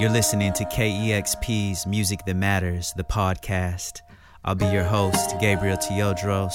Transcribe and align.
You're 0.00 0.08
listening 0.08 0.54
to 0.54 0.64
KEXP's 0.64 1.86
Music 1.86 2.24
That 2.24 2.34
Matters, 2.34 2.94
the 2.96 3.04
podcast. 3.04 4.00
I'll 4.42 4.54
be 4.54 4.64
your 4.64 4.82
host, 4.82 5.38
Gabriel 5.38 5.76
Teodros, 5.76 6.54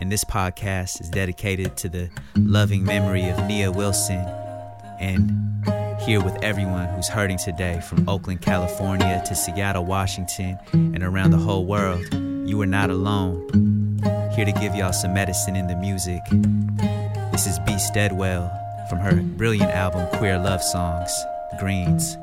and 0.00 0.10
this 0.10 0.24
podcast 0.24 1.00
is 1.00 1.08
dedicated 1.08 1.76
to 1.76 1.88
the 1.88 2.10
loving 2.34 2.82
memory 2.82 3.28
of 3.28 3.46
Nia 3.46 3.70
Wilson 3.70 4.18
and 4.98 5.30
here 6.00 6.20
with 6.20 6.42
everyone 6.42 6.88
who's 6.88 7.06
hurting 7.06 7.38
today 7.38 7.80
from 7.88 8.08
Oakland, 8.08 8.42
California 8.42 9.22
to 9.24 9.36
Seattle, 9.36 9.84
Washington, 9.84 10.58
and 10.72 11.04
around 11.04 11.30
the 11.30 11.38
whole 11.38 11.66
world. 11.66 12.02
You 12.48 12.60
are 12.62 12.66
not 12.66 12.90
alone. 12.90 13.48
Here 14.34 14.44
to 14.44 14.50
give 14.50 14.74
y'all 14.74 14.92
some 14.92 15.14
medicine 15.14 15.54
in 15.54 15.68
the 15.68 15.76
music. 15.76 16.20
This 17.30 17.46
is 17.46 17.60
Be 17.60 17.78
Steadwell 17.78 18.50
from 18.88 18.98
her 18.98 19.14
brilliant 19.14 19.70
album 19.70 20.08
Queer 20.18 20.36
Love 20.36 20.64
Songs, 20.64 21.12
Greens. 21.60 22.16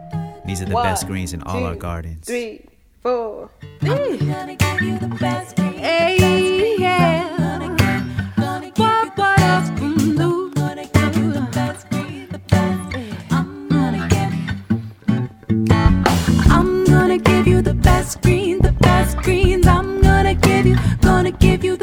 These 0.46 0.62
are 0.62 0.66
the 0.66 0.74
One, 0.74 0.84
best 0.86 1.08
greens 1.08 1.34
in 1.34 1.42
all 1.44 1.64
our 1.64 1.76
gardens. 1.76 2.28
Three, 2.28 2.66
four. 3.02 3.50
What, 3.80 3.90
what 3.90 4.00
else? 4.00 4.20
I'm 4.20 4.26
gonna 4.32 4.56
give 4.56 4.82
you 4.82 4.98
the 5.00 5.08
best 5.18 5.56
green, 5.58 5.80
the 18.60 18.72
best. 18.80 19.18
I'm 19.66 20.02
gonna 20.02 20.36
give 20.36 20.66
you, 20.66 20.78
gonna 21.02 21.32
give 21.32 21.64
you 21.64 21.78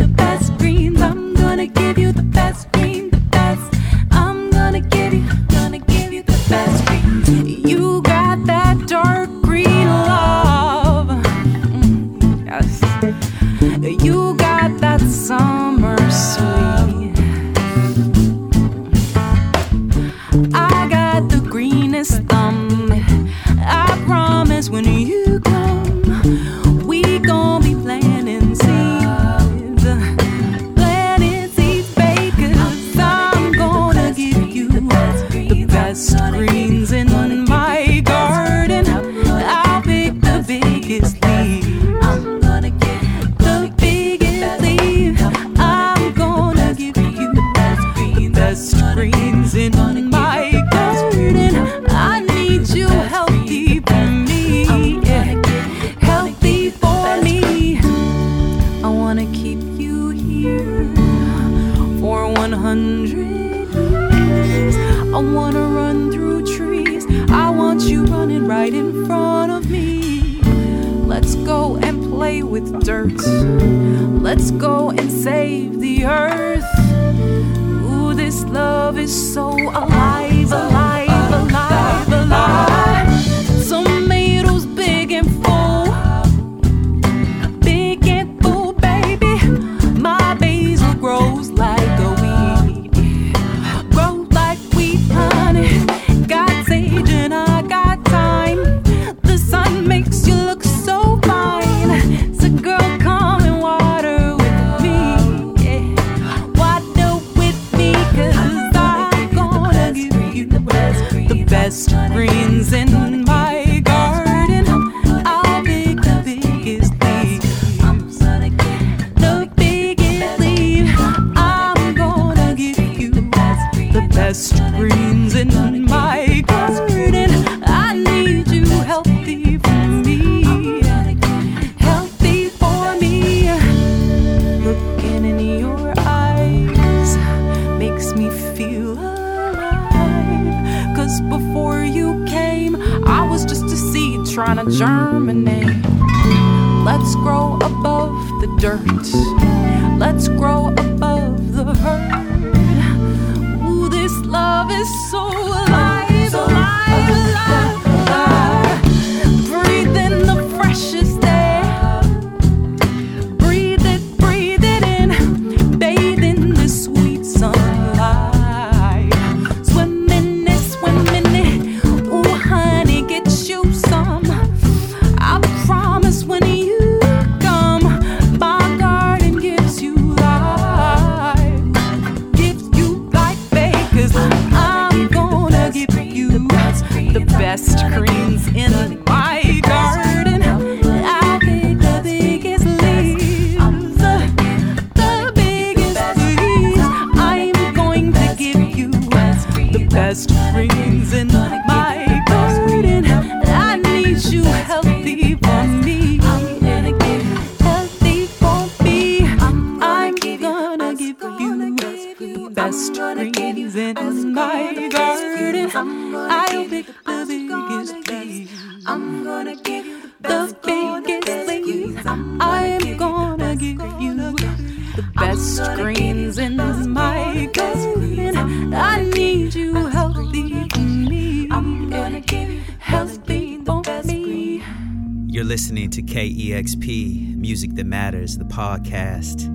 the 238.39 238.45
podcast. 238.45 239.47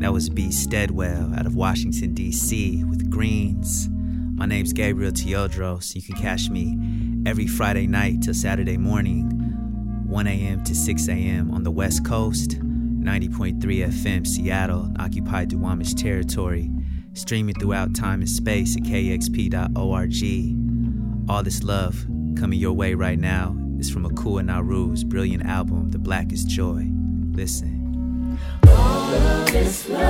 That 0.00 0.12
was 0.12 0.28
Be 0.28 0.50
Steadwell 0.50 1.34
out 1.34 1.46
of 1.46 1.54
Washington, 1.56 2.14
D.C. 2.14 2.84
with 2.84 3.10
Greens. 3.10 3.88
My 3.90 4.46
name's 4.46 4.72
Gabriel 4.72 5.12
Teodro, 5.12 5.82
so 5.82 5.96
you 5.96 6.02
can 6.02 6.16
catch 6.16 6.50
me 6.50 6.78
every 7.26 7.46
Friday 7.46 7.86
night 7.86 8.22
till 8.22 8.34
Saturday 8.34 8.76
morning, 8.76 9.28
1 10.06 10.26
a.m. 10.26 10.64
to 10.64 10.74
6 10.74 11.08
a.m. 11.08 11.50
on 11.50 11.62
the 11.62 11.70
West 11.70 12.04
Coast, 12.04 12.58
90.3 12.60 13.60
FM 13.60 14.26
Seattle, 14.26 14.92
occupied 14.98 15.50
Duwamish 15.50 15.94
territory, 15.94 16.70
streaming 17.14 17.54
throughout 17.54 17.94
time 17.94 18.20
and 18.20 18.30
space 18.30 18.76
at 18.76 18.82
kexp.org. 18.82 20.14
All 21.30 21.42
this 21.42 21.62
love 21.62 22.06
coming 22.36 22.58
your 22.58 22.72
way 22.72 22.94
right 22.94 23.18
now 23.18 23.56
is 23.78 23.90
from 23.90 24.04
Akua 24.04 24.42
Naru's 24.44 25.04
brilliant 25.04 25.44
album, 25.44 25.90
The 25.90 25.98
Blackest 25.98 26.48
Joy. 26.48 26.90
Listen. 27.32 27.75
All 28.68 29.14
of 29.14 29.52
this 29.52 29.88
love 29.88 30.05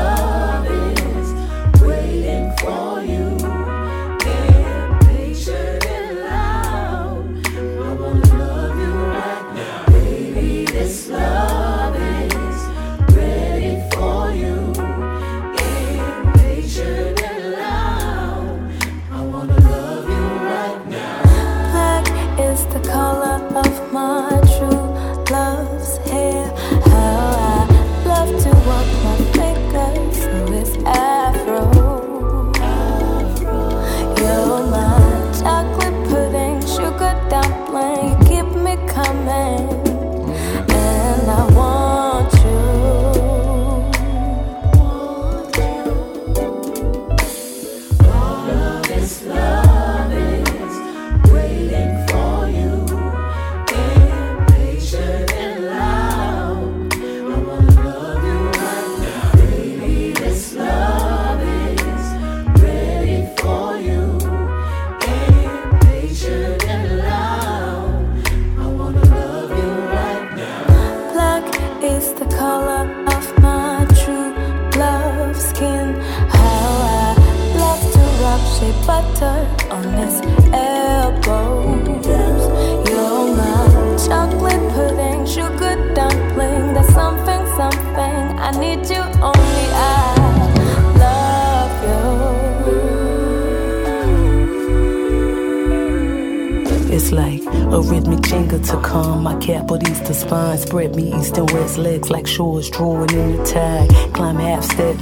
shores 102.56 102.70
drawing 102.70 103.10
in 103.10 103.25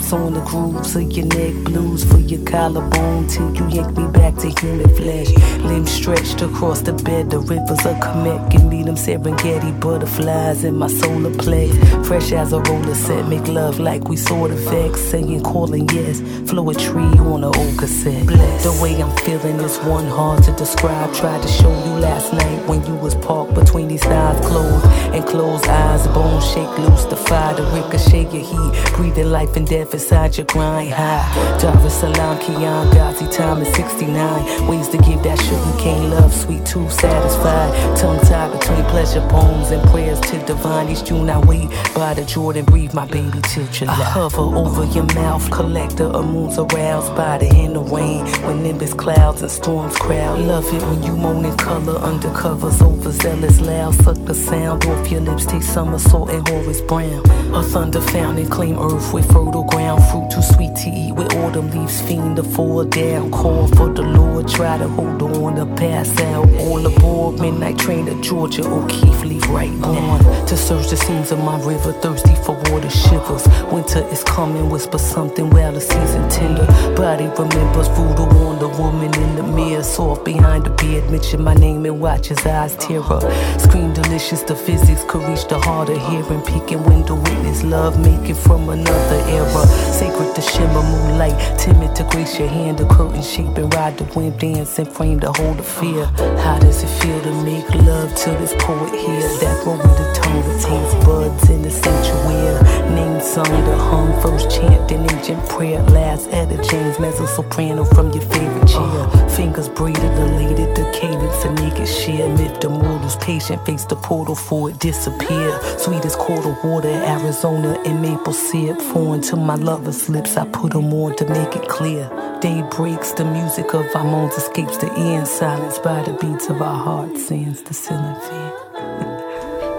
half 0.05 0.13
on 0.13 0.35
the 0.35 0.41
grooves 0.41 0.97
of 0.97 1.11
your 1.13 1.27
neck, 1.27 1.55
blues 1.65 2.05
for 2.05 2.19
your 2.19 2.45
collarbone 2.45 3.27
till 3.27 3.55
you 3.55 3.69
yank 3.69 3.97
me 3.97 4.07
back 4.09 4.35
to 4.37 4.49
human 4.61 4.89
flesh. 4.97 5.29
Limbs 5.61 5.91
stretched 5.91 6.43
across 6.43 6.81
the 6.81 6.93
bed, 6.93 7.31
the 7.31 7.39
rivers 7.39 7.85
of 7.87 7.97
Kamek. 7.97 8.51
Give 8.51 8.65
me 8.65 8.83
them 8.83 8.97
Serengeti 8.97 9.79
butterflies 9.81 10.65
in 10.65 10.77
my 10.77 10.89
solar 10.89 11.31
plex. 11.31 12.07
Fresh 12.07 12.33
as 12.33 12.53
a 12.53 12.61
roller 12.61 12.95
set, 12.95 13.27
make 13.29 13.47
love 13.49 13.79
like 13.79 14.09
we 14.09 14.17
sort 14.17 14.51
of 14.51 14.59
vex. 14.71 15.01
Saying 15.01 15.43
calling 15.43 15.89
yes, 15.91 16.21
flow 16.49 16.69
a 16.71 16.75
tree 16.75 17.17
on 17.33 17.45
an 17.45 17.57
old 17.57 17.79
cassette. 17.79 18.27
The 18.27 18.79
way 18.83 19.01
I'm 19.01 19.15
feeling 19.19 19.61
is 19.61 19.79
one 19.79 20.07
hard 20.07 20.43
to 20.45 20.53
describe. 20.53 21.13
Tried 21.15 21.43
to 21.43 21.49
show 21.49 21.73
you 21.87 21.93
last 22.01 22.33
night 22.33 22.67
when 22.69 22.85
you 22.87 22.95
was 22.95 23.15
parked 23.15 23.55
between 23.55 23.89
these 23.89 24.05
eyes 24.07 24.41
closed 24.47 24.87
and 25.15 25.25
closed 25.27 25.67
eyes. 25.67 26.07
Bones 26.09 26.45
shake 26.53 26.79
loose, 26.79 27.05
the 27.05 27.17
fire, 27.17 27.55
the 27.55 27.63
ricochet 27.77 28.25
your 28.35 28.45
heat. 28.45 28.93
Breathing 28.95 29.31
life 29.31 29.57
and 29.57 29.67
death 29.67 29.94
inside 29.95 30.37
your 30.37 30.47
grind 30.47 30.93
high. 30.93 31.25
Dar 31.61 31.77
es 31.87 31.95
Salaam, 31.95 32.37
Kian, 32.39 32.93
Ghazi, 32.93 33.27
time 33.29 33.63
is 33.63 33.73
69. 33.75 34.67
Ways 34.67 34.89
to 34.89 34.99
give 34.99 35.23
that 35.23 35.41
sugar 35.41 35.79
cane 35.79 36.11
love, 36.11 36.35
sweet 36.35 36.67
too 36.67 36.89
satisfied. 36.91 37.71
Tongue 37.97 38.21
tied 38.27 38.51
between 38.59 38.85
pleasure 38.87 39.25
poems 39.29 39.71
and 39.71 39.83
prayers 39.91 40.21
to 40.21 40.39
divine. 40.47 40.89
Each 40.91 41.05
June 41.05 41.31
I 41.31 41.39
wait 41.47 41.69
by 41.95 42.13
the 42.15 42.25
Jordan, 42.25 42.65
breathe 42.65 42.93
my 42.93 43.07
baby 43.07 43.41
till 43.43 43.67
July. 43.69 43.95
I 43.95 44.05
hover 44.19 44.43
over 44.43 44.85
your 44.87 45.07
mouth, 45.15 45.49
collector 45.51 46.07
of 46.07 46.27
moons 46.27 46.59
aroused 46.59 47.15
by 47.15 47.39
the 47.39 47.47
in 47.47 47.75
the 47.75 47.81
rain. 47.81 48.27
When 48.47 48.65
nimbus 48.65 48.95
clouds 48.95 49.43
and 49.43 49.51
storms 49.51 49.97
crowd. 49.97 50.41
Love 50.41 50.67
it 50.75 50.83
when 50.83 51.03
you 51.05 51.17
moan 51.17 51.45
in 51.45 51.57
color, 51.57 52.01
undercovers 52.01 52.83
overzealous 52.83 53.61
loud. 53.61 53.95
Suck 53.95 54.19
the 54.25 54.35
sound 54.35 54.85
off 54.87 55.11
your 55.11 55.21
lips, 55.21 55.47
taste 55.47 55.73
somersault 55.73 56.31
and 56.31 56.47
Horace 56.49 56.81
Brown. 56.81 57.23
A 57.55 57.63
thunder 57.63 58.01
found 58.01 58.41
in 58.41 58.49
clean 58.49 58.77
earth 58.77 59.15
with 59.15 59.27
fertile 59.27 59.63
ground. 59.63 59.84
Fruit 59.85 60.31
too 60.31 60.43
sweet 60.43 60.75
to 60.77 60.89
eat 60.89 61.13
with 61.13 61.35
autumn 61.37 61.71
leaves, 61.71 62.01
fiend 62.01 62.37
to 62.37 62.43
fall 62.43 62.85
down. 62.85 63.31
Call 63.31 63.69
for 63.69 63.93
the 63.93 64.03
Lord, 64.03 64.49
try 64.49 64.79
to 64.79 64.89
hold 64.89 65.23
on 65.23 65.57
to 65.57 65.67
pass 65.77 66.09
out. 66.21 66.49
All 66.61 66.85
aboard, 66.87 67.39
midnight 67.39 67.79
train 67.79 68.07
to 68.07 68.21
Georgia, 68.23 68.63
O'Keefe, 68.67 69.23
leave 69.25 69.47
right 69.51 69.71
now. 69.71 70.19
To 70.47 70.57
search 70.57 70.89
the 70.89 70.97
seams 70.97 71.33
of 71.33 71.39
my 71.39 71.59
river, 71.65 71.93
thirsty 71.93 72.35
for 72.37 72.55
water 72.71 72.89
shivers. 72.89 73.47
Winter 73.73 74.07
is 74.09 74.25
coming, 74.25 74.71
whisper 74.71 74.99
something 74.99 75.51
while 75.51 75.73
the 75.73 75.81
season 75.81 76.29
tender. 76.31 76.67
Body 76.97 77.27
remembers 77.27 77.89
voodoo 77.89 78.25
on 78.49 78.59
the 78.59 78.69
woman 78.81 79.15
in 79.15 79.37
the 79.37 79.43
mirror, 79.43 79.83
soft 79.83 80.25
behind 80.25 80.65
the 80.65 80.71
beard. 80.71 81.11
Mention 81.11 81.43
my 81.43 81.55
name 81.55 81.85
and 81.85 82.01
watch 82.01 82.29
his 82.29 82.45
eyes 82.47 82.75
tear 82.77 83.03
up. 83.03 83.23
Scream 83.61 83.93
delicious, 83.93 84.43
the 84.43 84.57
physics 84.57 85.05
could 85.09 85.23
reach 85.29 85.47
the 85.49 85.59
heart 85.59 85.91
of 85.91 86.01
hearing. 86.09 86.41
Peeking 86.43 86.83
window 86.85 87.17
witness 87.17 87.63
love 87.63 87.99
making 88.01 88.35
from 88.35 88.69
another 88.71 89.21
era. 89.29 89.74
Sacred 89.93 90.35
to 90.35 90.43
shimmer 90.43 90.83
moonlight, 90.83 91.59
timid 91.59 91.95
to 91.97 92.05
grace 92.05 92.39
your 92.39 92.49
hand, 92.49 92.79
the 92.79 92.87
curtain 92.87 93.23
and 93.57 93.75
ride 93.75 93.97
the 93.99 94.05
wind, 94.19 94.39
dance 94.39 94.79
and 94.79 94.89
frame 94.89 95.21
to 95.21 95.33
hold 95.33 95.59
the 95.59 95.63
fear. 95.63 96.05
How 96.45 96.59
does 96.59 96.83
it 96.83 96.93
feel 97.01 97.21
to 97.23 97.45
make 97.45 97.69
love 97.75 98.15
to 98.15 98.31
this 98.41 98.55
poet 98.59 98.95
here? 98.95 99.29
That 99.41 99.67
with 99.67 99.97
the 99.99 100.07
tone 100.21 100.45
taste 100.61 101.07
buds 101.07 101.51
in 101.51 101.63
the 101.63 101.71
sanctuary. 101.71 103.04
Sung, 103.25 103.45
the 103.65 103.77
hum, 103.77 104.13
first 104.21 104.51
chant, 104.51 104.87
then 104.87 105.11
ancient 105.11 105.49
prayer. 105.49 105.83
Last 105.85 106.29
at 106.29 106.51
the 106.51 106.63
James 106.63 107.01
mezzo 107.01 107.25
soprano 107.25 107.83
from 107.83 108.11
your 108.13 108.23
favorite 108.23 108.69
chair. 108.69 109.29
Fingers 109.31 109.69
braided, 109.69 110.05
elated, 110.05 110.77
the 110.77 110.85
cadence, 110.93 111.43
a 111.45 111.53
naked 111.55 111.89
sheer. 111.89 112.29
Myth 112.29 112.61
the 112.61 112.69
mortals, 112.69 113.17
patient, 113.17 113.65
face 113.65 113.87
the 113.87 113.97
portal 113.97 114.35
for 114.35 114.69
it 114.69 114.79
disappear. 114.79 115.59
Sweet 115.79 116.05
as 116.05 116.15
quarter 116.15 116.55
water, 116.63 116.91
Arizona 116.91 117.81
and 117.87 118.03
maple 118.03 118.35
syrup. 118.35 118.81
Foreign 118.93 119.23
to 119.23 119.37
my 119.37 119.55
lover's 119.55 120.09
lips, 120.09 120.37
I 120.37 120.45
put 120.47 120.73
them 120.73 120.93
on 120.93 121.17
to 121.17 121.25
make 121.25 121.57
it 121.57 121.67
clear. 121.67 122.09
Day 122.41 122.63
breaks, 122.71 123.13
the 123.13 123.25
music 123.25 123.73
of 123.73 123.87
our 123.97 124.05
moans 124.05 124.35
escapes 124.35 124.77
the 124.77 124.93
ear, 125.01 125.25
silenced 125.25 125.83
by 125.83 126.03
the 126.03 126.13
beats 126.13 126.51
of 126.51 126.61
our 126.61 126.79
hearts, 126.79 127.27
sends 127.27 127.63
the 127.63 127.73
ceiling 127.73 128.21
fear. 128.29 128.64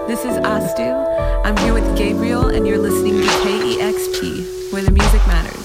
This 0.06 0.24
is 0.24 0.36
Astu. 0.36 1.42
I'm 1.44 1.56
here 1.56 1.74
with 1.74 1.98
Gabriel, 1.98 2.46
and 2.46 2.64
you're 2.64 2.78
listening 2.78 3.14
to 3.14 3.26
KEXP, 3.26 4.72
where 4.72 4.82
the 4.82 4.92
music 4.92 5.20
matters. 5.26 5.55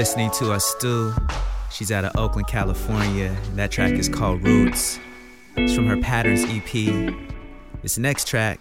Listening 0.00 0.30
to 0.30 0.44
Astu. 0.44 1.12
She's 1.70 1.92
out 1.92 2.06
of 2.06 2.16
Oakland, 2.16 2.48
California. 2.48 3.36
That 3.52 3.70
track 3.70 3.92
is 3.92 4.08
called 4.08 4.42
Roots. 4.42 4.98
It's 5.56 5.74
from 5.74 5.88
her 5.88 5.98
Patterns 5.98 6.42
EP. 6.44 6.72
This 7.82 7.98
next 7.98 8.26
track 8.26 8.60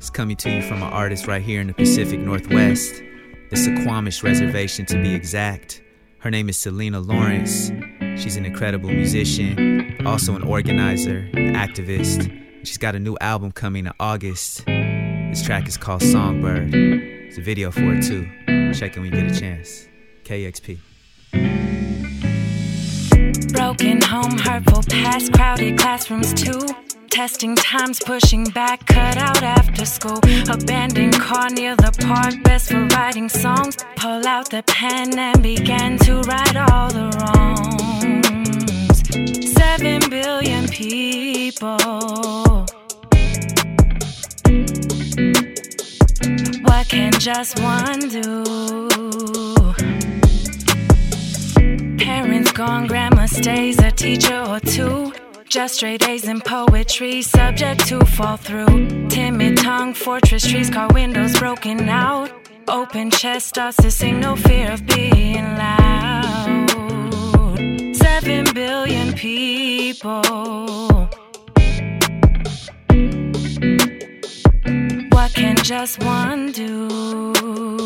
is 0.00 0.10
coming 0.10 0.36
to 0.38 0.50
you 0.50 0.62
from 0.62 0.82
an 0.82 0.92
artist 0.92 1.28
right 1.28 1.42
here 1.42 1.60
in 1.60 1.68
the 1.68 1.74
Pacific 1.74 2.18
Northwest, 2.18 2.96
the 3.50 3.56
Suquamish 3.56 4.24
Reservation 4.24 4.84
to 4.86 5.00
be 5.00 5.14
exact. 5.14 5.80
Her 6.18 6.30
name 6.32 6.48
is 6.48 6.60
Calina 6.60 6.98
Lawrence. 6.98 7.70
She's 8.20 8.34
an 8.34 8.44
incredible 8.44 8.90
musician, 8.90 10.04
also 10.04 10.34
an 10.34 10.42
organizer, 10.42 11.18
an 11.34 11.54
activist. 11.54 12.36
She's 12.66 12.78
got 12.78 12.96
a 12.96 12.98
new 12.98 13.16
album 13.20 13.52
coming 13.52 13.86
in 13.86 13.92
August. 14.00 14.66
This 14.66 15.44
track 15.44 15.68
is 15.68 15.76
called 15.76 16.02
Songbird. 16.02 16.72
There's 16.72 17.38
a 17.38 17.42
video 17.42 17.70
for 17.70 17.94
it 17.94 18.02
too. 18.02 18.28
Check 18.74 18.96
it 18.96 19.00
when 19.00 19.14
you 19.14 19.22
get 19.22 19.30
a 19.30 19.38
chance. 19.38 19.86
KEXP. 20.30 20.78
Broken 23.52 24.00
home, 24.00 24.38
hurtful 24.38 24.84
past, 24.88 25.32
crowded 25.32 25.76
classrooms 25.76 26.32
too. 26.32 26.68
Testing 27.10 27.56
times, 27.56 27.98
pushing 27.98 28.44
back, 28.44 28.86
cut 28.86 29.16
out 29.16 29.42
after 29.42 29.84
school. 29.84 30.20
Abandoned 30.48 31.14
car 31.14 31.50
near 31.50 31.74
the 31.74 31.90
park, 32.06 32.40
best 32.44 32.70
for 32.70 32.84
writing 32.94 33.28
songs. 33.28 33.76
Pull 33.96 34.24
out 34.24 34.48
the 34.50 34.62
pen 34.68 35.18
and 35.18 35.42
began 35.42 35.98
to 35.98 36.20
right 36.20 36.56
all 36.70 36.90
the 36.90 37.10
wrongs. 37.18 38.62
Seven 39.52 39.98
billion 40.08 40.68
people. 40.68 41.76
What 46.62 46.88
can 46.88 47.10
just 47.18 47.58
one 47.58 48.08
do? 48.08 48.89
Gone, 52.66 52.86
grandma 52.86 53.24
stays, 53.24 53.78
a 53.78 53.90
teacher 53.90 54.44
or 54.46 54.60
two. 54.60 55.10
Just 55.48 55.76
straight 55.76 56.06
A's 56.06 56.28
in 56.28 56.42
poetry, 56.42 57.22
subject 57.22 57.86
to 57.88 58.04
fall 58.04 58.36
through. 58.36 59.08
Timid 59.08 59.56
tongue, 59.56 59.94
fortress 59.94 60.46
trees, 60.46 60.68
car 60.68 60.88
windows 60.92 61.32
broken 61.38 61.88
out. 61.88 62.30
Open 62.68 63.10
chest 63.10 63.46
starts 63.48 63.78
to 63.78 63.90
sing, 63.90 64.20
no 64.20 64.36
fear 64.36 64.72
of 64.72 64.84
being 64.84 65.46
loud. 65.56 66.70
Seven 67.96 68.44
billion 68.52 69.14
people. 69.14 70.20
What 75.14 75.32
can 75.32 75.56
just 75.56 76.04
one 76.04 76.52
do? 76.52 77.79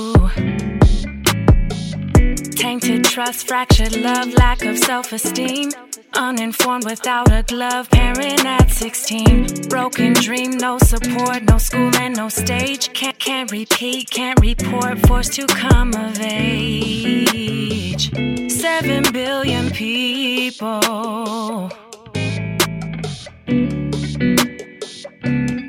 Tainted 2.57 3.05
trust, 3.05 3.49
fractured 3.49 3.97
love, 3.97 4.33
lack 4.35 4.65
of 4.65 4.79
self 4.79 5.13
esteem. 5.13 5.71
Uninformed 6.15 6.85
without 6.85 7.31
a 7.33 7.43
glove, 7.43 7.91
parent 7.91 8.45
at 8.45 8.71
16. 8.71 9.69
Broken 9.69 10.13
dream, 10.13 10.53
no 10.53 10.79
support, 10.79 11.43
no 11.43 11.59
school 11.59 11.91
and 11.97 12.17
no 12.17 12.29
stage. 12.29 12.93
Can't, 12.93 13.19
can't 13.19 13.51
repeat, 13.51 14.11
can't 14.11 14.39
report, 14.41 14.99
forced 15.07 15.33
to 15.35 15.47
come 15.47 15.93
of 15.95 16.21
age. 16.21 18.11
Seven 18.51 19.03
billion 19.13 19.71
people. 19.71 20.81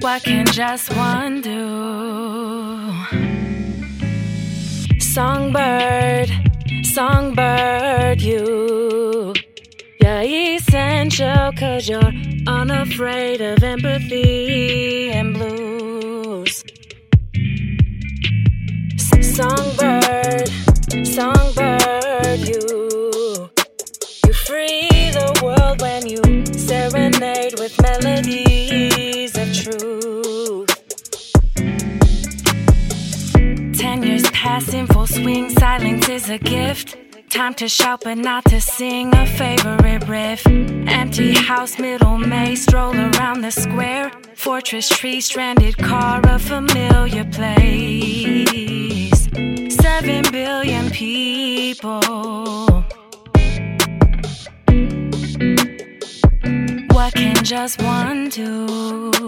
What 0.01 0.23
can 0.23 0.45
just 0.45 0.95
one 0.95 1.41
do? 1.41 2.91
Songbird, 4.99 6.29
songbird, 6.95 8.21
you. 8.21 9.33
You're 9.99 10.21
essential 10.21 11.51
cause 11.59 11.89
you're 11.89 12.13
unafraid 12.47 13.41
of 13.41 13.61
empathy 13.61 15.11
and 15.11 15.33
blues. 15.33 16.63
Songbird, 19.35 20.47
songbird, 21.05 22.39
you. 22.47 23.49
You 24.25 24.33
free 24.47 24.87
the 25.19 25.41
world 25.43 25.81
when 25.81 26.07
you 26.07 26.23
serenade 26.57 27.59
with 27.59 27.75
melodies 27.81 29.37
of 29.37 29.53
truth. 29.53 30.74
Ten 33.95 34.03
years 34.03 34.29
pass 34.31 34.73
in 34.73 34.87
full 34.87 35.07
swing, 35.07 35.49
silence 35.51 36.09
is 36.09 36.29
a 36.29 36.37
gift. 36.37 36.97
Time 37.29 37.53
to 37.53 37.69
shout, 37.69 38.01
but 38.03 38.17
not 38.17 38.43
to 38.49 38.59
sing 38.59 39.15
a 39.15 39.25
favorite 39.25 40.05
riff. 40.09 40.45
Empty 40.45 41.33
house, 41.33 41.79
middle 41.79 42.17
May, 42.17 42.55
stroll 42.55 42.93
around 42.93 43.39
the 43.39 43.51
square. 43.51 44.11
Fortress 44.35 44.89
tree, 44.89 45.21
stranded 45.21 45.77
car, 45.77 46.19
a 46.25 46.37
familiar 46.37 47.23
place. 47.23 49.29
Seven 49.73 50.23
billion 50.29 50.89
people. 50.89 52.01
What 56.91 57.13
can 57.13 57.41
just 57.45 57.81
one 57.81 58.27
do? 58.27 59.24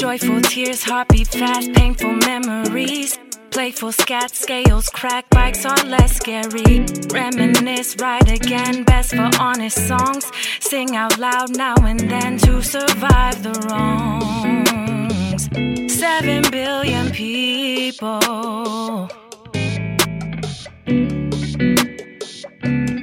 Joyful 0.00 0.40
tears, 0.40 0.82
heartbeat 0.82 1.28
fast, 1.28 1.74
painful 1.74 2.14
memories. 2.14 3.18
Playful 3.50 3.92
scat 3.92 4.34
scales, 4.34 4.88
crack 4.88 5.28
bikes 5.28 5.66
are 5.66 5.76
less 5.84 6.16
scary. 6.16 6.86
Reminisce, 7.12 7.96
write 8.00 8.32
again, 8.32 8.82
best 8.84 9.10
for 9.10 9.28
honest 9.38 9.86
songs. 9.86 10.24
Sing 10.60 10.96
out 10.96 11.18
loud 11.18 11.54
now 11.54 11.74
and 11.82 12.00
then 12.00 12.38
to 12.38 12.62
survive 12.62 13.42
the 13.42 13.52
wrongs. 13.68 15.50
Seven 15.92 16.50
billion 16.50 17.10
people. 17.10 18.20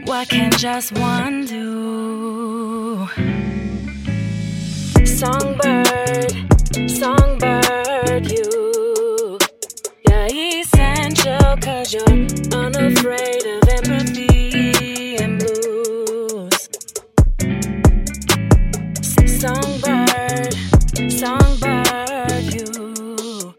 What 0.05 0.29
can 0.29 0.49
just 0.53 0.97
one 0.97 1.45
do? 1.45 3.07
Songbird, 5.05 6.56
songbird, 6.85 8.29
you. 8.31 9.37
You're 10.07 10.27
essential 10.29 11.57
cause 11.57 11.93
you're 11.93 12.05
unafraid 12.53 13.45
of 13.45 13.69
empathy 13.69 15.17
and 15.17 15.39
blues. 15.39 16.69
Songbird, 19.41 20.53
songbird, 21.11 22.43
you. 22.53 23.55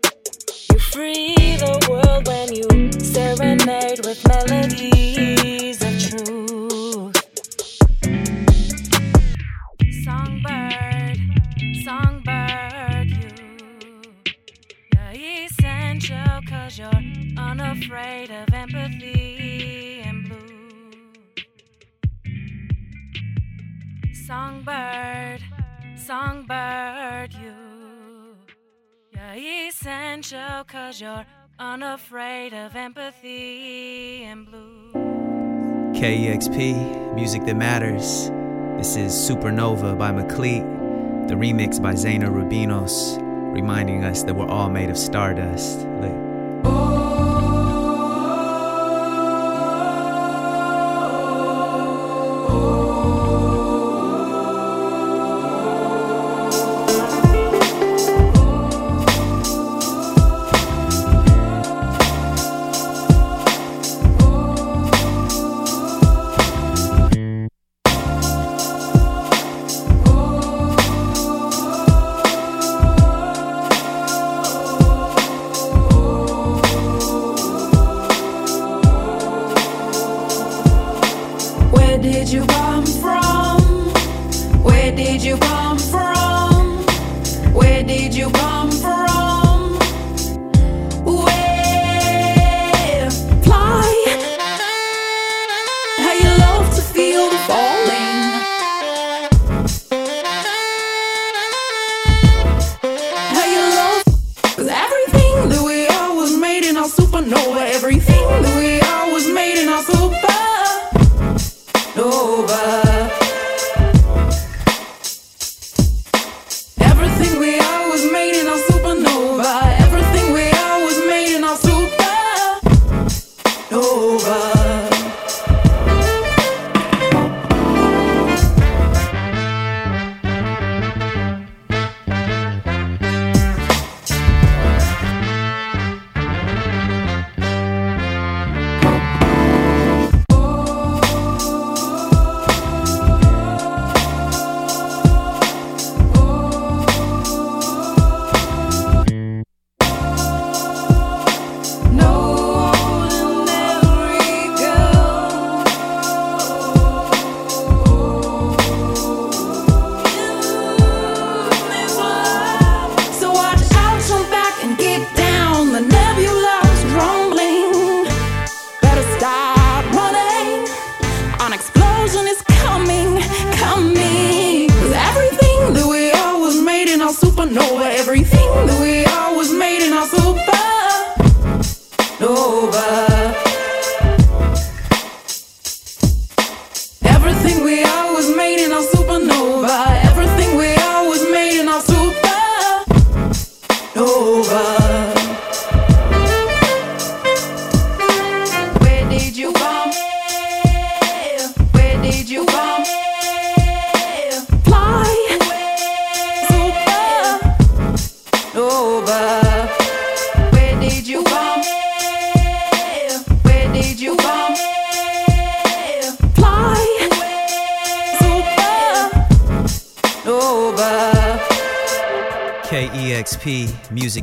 You 0.70 0.78
free 0.78 1.34
the 1.56 1.74
world 1.90 2.26
when 2.28 2.54
you 2.54 2.92
serenade 3.02 4.06
with 4.06 4.26
melodies 4.28 4.97
unafraid 17.78 18.30
of 18.30 18.52
empathy 18.52 20.02
and 20.04 20.28
blue. 20.28 20.92
Songbird, 24.12 25.40
songbird, 25.96 27.32
you. 27.34 28.36
You're 29.12 29.68
essential 29.68 30.64
cause 30.66 31.00
you're 31.00 31.24
unafraid 31.58 32.52
of 32.52 32.74
empathy 32.74 34.24
and 34.24 34.46
blue. 34.46 34.92
KEXP, 35.92 37.14
music 37.14 37.44
that 37.44 37.56
matters. 37.56 38.30
This 38.76 38.96
is 38.96 39.12
Supernova 39.12 39.96
by 39.96 40.10
Meklit, 40.10 41.28
the 41.28 41.34
remix 41.34 41.80
by 41.80 41.94
Xenia 41.94 42.28
Rubinos, 42.28 43.18
reminding 43.52 44.04
us 44.04 44.24
that 44.24 44.34
we're 44.34 44.48
all 44.48 44.68
made 44.68 44.90
of 44.90 44.98
stardust. 44.98 45.86
Lit. 46.00 46.27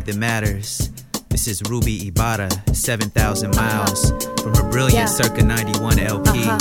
That 0.06 0.16
Matters. 0.18 0.90
This 1.30 1.48
is 1.48 1.62
Ruby 1.70 2.08
Ibarra, 2.08 2.50
7,000 2.74 3.56
Miles, 3.56 4.12
from 4.42 4.54
her 4.56 4.70
brilliant 4.70 4.94
Yeah. 4.94 5.06
Circa 5.06 5.44
91 5.44 6.00
LP, 6.00 6.30
Uh-huh. 6.48 6.58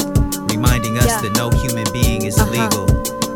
reminding 0.50 0.96
us 0.98 1.06
Yeah. 1.06 1.20
that 1.22 1.36
no 1.36 1.50
human 1.50 1.84
being 1.92 2.22
is 2.24 2.38
Uh-huh. 2.38 2.50
illegal. 2.52 2.86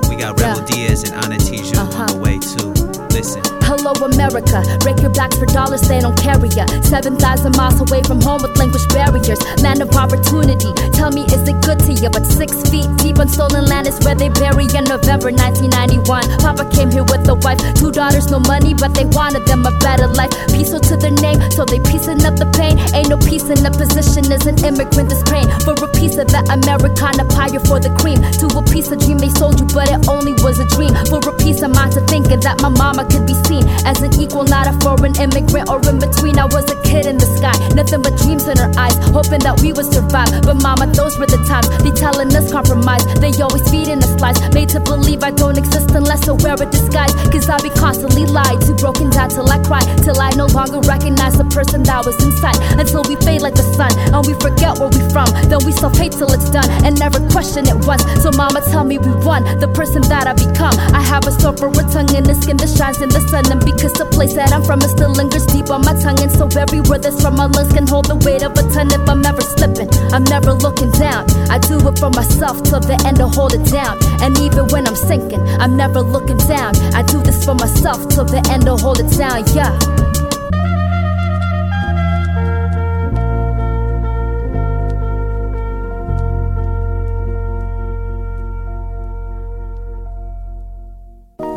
We 0.09 0.16
got 0.16 0.40
Rebel 0.40 0.62
Yeah. 0.68 0.87
Diaz 0.88 1.05
and 1.05 1.12
Ana 1.25 1.37
Tijoux 1.37 1.77
Uh-huh. 1.79 2.01
on 2.03 2.07
the 2.09 2.16
way 2.18 2.38
too. 2.38 2.73
Listen. 3.12 3.42
Hello, 3.62 3.92
America. 3.92 4.62
Break 4.81 5.01
your 5.03 5.11
backs 5.12 5.37
for 5.37 5.47
dollars, 5.47 5.83
they 5.83 6.01
don't 6.01 6.16
carry 6.16 6.49
ya. 6.57 6.64
7,000 6.83 7.55
miles 7.57 7.81
away 7.81 8.03
from 8.03 8.21
home 8.23 8.42
language 8.59 8.87
barriers. 8.90 9.40
Land 9.62 9.81
of 9.81 9.94
opportunity. 9.94 10.75
Tell 10.92 11.11
me, 11.11 11.23
is 11.31 11.47
it 11.47 11.59
good 11.62 11.79
to 11.87 11.92
you? 11.94 12.11
But 12.11 12.27
six 12.27 12.53
feet 12.68 12.90
deep 12.99 13.18
on 13.18 13.29
stolen 13.29 13.64
land 13.66 13.87
is 13.87 13.99
where 14.05 14.14
they 14.14 14.29
bury 14.29 14.66
in 14.75 14.85
November 14.85 15.31
1991. 15.31 16.27
Papa 16.42 16.68
came 16.75 16.90
here 16.90 17.07
with 17.07 17.23
a 17.31 17.37
wife, 17.47 17.59
two 17.79 17.90
daughters, 17.92 18.31
no 18.31 18.40
money, 18.40 18.75
but 18.75 18.92
they 18.94 19.07
wanted 19.14 19.47
them 19.47 19.64
a 19.64 19.73
better 19.79 20.09
life. 20.09 20.35
Peaceful 20.51 20.81
to 20.81 20.97
their 20.97 21.14
name, 21.23 21.38
so 21.55 21.64
they 21.64 21.79
piecing 21.81 22.21
up 22.27 22.35
the 22.35 22.51
pain. 22.59 22.75
Ain't 22.92 23.09
no 23.09 23.18
peace 23.18 23.47
in 23.47 23.62
the 23.62 23.71
position 23.71 24.27
as 24.35 24.47
an 24.47 24.59
immigrant 24.66 25.12
is 25.12 25.23
praying 25.23 25.49
for 25.62 25.79
a 25.79 25.88
piece 25.94 26.18
of 26.18 26.27
that 26.35 26.51
Americana 26.51 27.25
pie 27.31 27.55
or 27.55 27.62
for 27.62 27.79
the 27.79 27.94
cream. 28.03 28.18
To 28.42 28.47
a 28.59 28.62
piece 28.66 28.90
of 28.90 28.99
dream 28.99 29.18
they 29.18 29.31
sold 29.31 29.61
you, 29.61 29.66
but 29.71 29.87
it 29.87 30.09
only 30.11 30.35
was 30.42 30.59
a 30.59 30.66
dream. 30.75 30.90
For 31.07 31.23
a 31.23 31.35
piece 31.38 31.62
of 31.62 31.71
mind 31.71 31.94
to 31.94 32.03
thinking 32.11 32.40
that 32.40 32.59
my 32.61 32.68
mama 32.68 33.07
could 33.07 33.27
be 33.27 33.38
seen 33.47 33.62
as 33.87 34.03
an 34.03 34.11
equal, 34.18 34.44
not 34.44 34.66
a 34.66 34.75
foreign 34.83 35.14
immigrant 35.21 35.71
or 35.71 35.79
in 35.87 36.03
between. 36.03 36.38
I 36.38 36.47
was 36.51 36.66
a 36.73 36.77
kid 36.83 37.07
in 37.07 37.16
the 37.18 37.29
sky, 37.38 37.55
nothing 37.75 38.03
but 38.03 38.16
dreams 38.18 38.47
in 38.48 38.56
her 38.56 38.72
eyes, 38.80 38.96
hoping 39.12 39.44
that 39.44 39.61
we 39.61 39.72
would 39.72 39.87
survive. 39.87 40.28
But 40.42 40.62
mama, 40.64 40.88
those 40.96 41.18
were 41.20 41.28
the 41.28 41.38
times 41.44 41.68
they 41.84 41.92
telling 41.92 42.32
us 42.34 42.50
compromise. 42.50 43.04
They 43.20 43.30
always 43.44 43.62
feeding 43.68 44.00
us 44.02 44.16
lies, 44.20 44.40
made 44.56 44.68
to 44.70 44.80
believe 44.80 45.22
I 45.22 45.30
don't 45.30 45.58
exist 45.58 45.92
unless 45.92 46.28
I 46.28 46.32
wear 46.32 46.56
a 46.56 46.66
disguise. 46.66 47.12
Cause 47.28 47.48
I 47.48 47.61
be 47.61 47.70
constantly 47.70 48.24
lied 48.24 48.61
to, 48.64 48.74
broken 48.74 49.11
down 49.11 49.28
till 49.30 49.48
I 49.48 49.61
cry, 49.62 49.84
till 50.02 50.18
I 50.18 50.30
no 50.34 50.46
longer 50.46 50.80
recognize 50.88 51.37
the 51.37 51.44
person 51.52 51.82
that 51.84 52.04
was 52.04 52.16
inside. 52.24 52.56
Until 52.80 53.04
we 53.04 53.16
fade 53.20 53.42
like 53.42 53.54
the 53.54 53.66
sun 53.76 53.92
and 54.14 54.24
we 54.24 54.34
forget 54.40 54.80
where 54.80 54.88
we 54.88 55.02
from. 55.12 55.28
Then 55.52 55.61
we 55.64 55.72
self 55.72 55.96
hate 55.96 56.12
till 56.12 56.32
it's 56.32 56.50
done 56.50 56.68
and 56.84 56.98
never 56.98 57.20
question 57.28 57.68
it 57.68 57.76
once. 57.84 58.02
So 58.24 58.32
mama, 58.32 58.64
tell 58.72 58.84
me 58.84 58.98
we 58.98 59.12
won, 59.20 59.44
the 59.61 59.68
person 59.68 60.02
that 60.08 60.26
I 60.26 60.32
become. 60.32 60.74
I 60.96 61.02
have 61.04 61.26
a 61.28 61.32
sword 61.32 61.61
for 61.61 61.68
a 61.68 61.84
tongue 61.92 62.11
and 62.16 62.24
a 62.26 62.34
skin 62.34 62.56
that 62.56 62.72
shines 62.72 63.00
in 63.04 63.11
the 63.12 63.20
sun. 63.28 63.44
And 63.52 63.61
because 63.61 63.92
the 63.92 64.06
place 64.06 64.34
that 64.34 64.52
I'm 64.52 64.64
from, 64.64 64.80
it 64.80 64.88
still 64.88 65.12
lingers 65.12 65.46
deep 65.46 65.70
on 65.70 65.84
my 65.84 65.92
tongue. 66.00 66.20
And 66.24 66.32
so 66.32 66.48
every 66.56 66.80
word 66.80 67.02
that's 67.02 67.20
from 67.20 67.37
my 67.37 67.46
lungs 67.46 67.72
can 67.72 67.87
hold 67.87 68.06
the 68.06 68.16
weight 68.24 68.38
of 68.42 68.53
a 68.53 68.62
ton 68.72 68.88
if 68.92 69.09
I'm 69.09 69.24
ever 69.24 69.40
slipping. 69.40 69.88
I'm 70.12 70.24
never 70.24 70.53
looking 70.53 70.90
down. 70.92 71.24
I 71.51 71.59
do 71.59 71.77
it 71.88 71.98
for 71.98 72.11
myself 72.11 72.62
till 72.62 72.81
the 72.81 73.01
end 73.07 73.18
to 73.18 73.29
hold 73.29 73.55
it 73.55 73.64
down. 73.70 73.98
And 74.22 74.38
even 74.38 74.66
when 74.68 74.87
I'm 74.87 74.96
sinking, 74.96 75.40
I'm 75.61 75.77
never 75.77 76.01
looking 76.01 76.38
down. 76.38 76.77
I 76.94 77.03
do 77.03 77.22
this 77.22 77.44
for 77.44 77.55
myself 77.55 78.09
till 78.09 78.24
the 78.24 78.40
end 78.51 78.64
to 78.64 78.77
hold 78.77 79.01
it 79.01 79.11
down. 79.16 79.44
Yeah. 79.55 79.77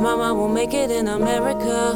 Mama 0.02 0.34
will 0.34 0.50
make 0.50 0.74
it 0.74 0.90
in 0.90 1.08
America. 1.08 1.94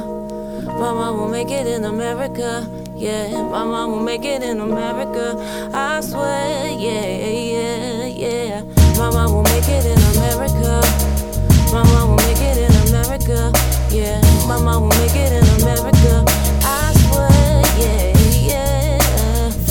Mama 0.66 1.14
will 1.14 1.28
make 1.30 1.50
it 1.50 1.66
in 1.68 1.86
America. 1.86 2.85
Yeah, 2.98 3.44
my 3.52 3.66
mom 3.66 3.92
will 3.92 4.00
make 4.00 4.24
it 4.24 4.42
in 4.42 4.62
America. 4.62 5.36
I 5.74 6.00
swear, 6.00 6.72
yeah, 6.72 7.28
yeah, 7.28 8.06
yeah. 8.06 8.62
Mama 8.98 9.28
will 9.34 9.44
make 9.44 9.68
it 9.68 9.86
in 9.86 10.00
America. 10.16 10.82
My 11.74 11.84
mom 11.84 12.12
will 12.12 12.18
make 12.18 12.40
it 12.40 12.58
in 12.58 12.88
America. 12.88 13.52
Yeah, 13.92 14.22
my 14.48 14.62
mom 14.62 14.84
will 14.84 14.90
make 14.90 15.14
it 15.14 15.34
in 15.34 15.62
America. 15.62 16.35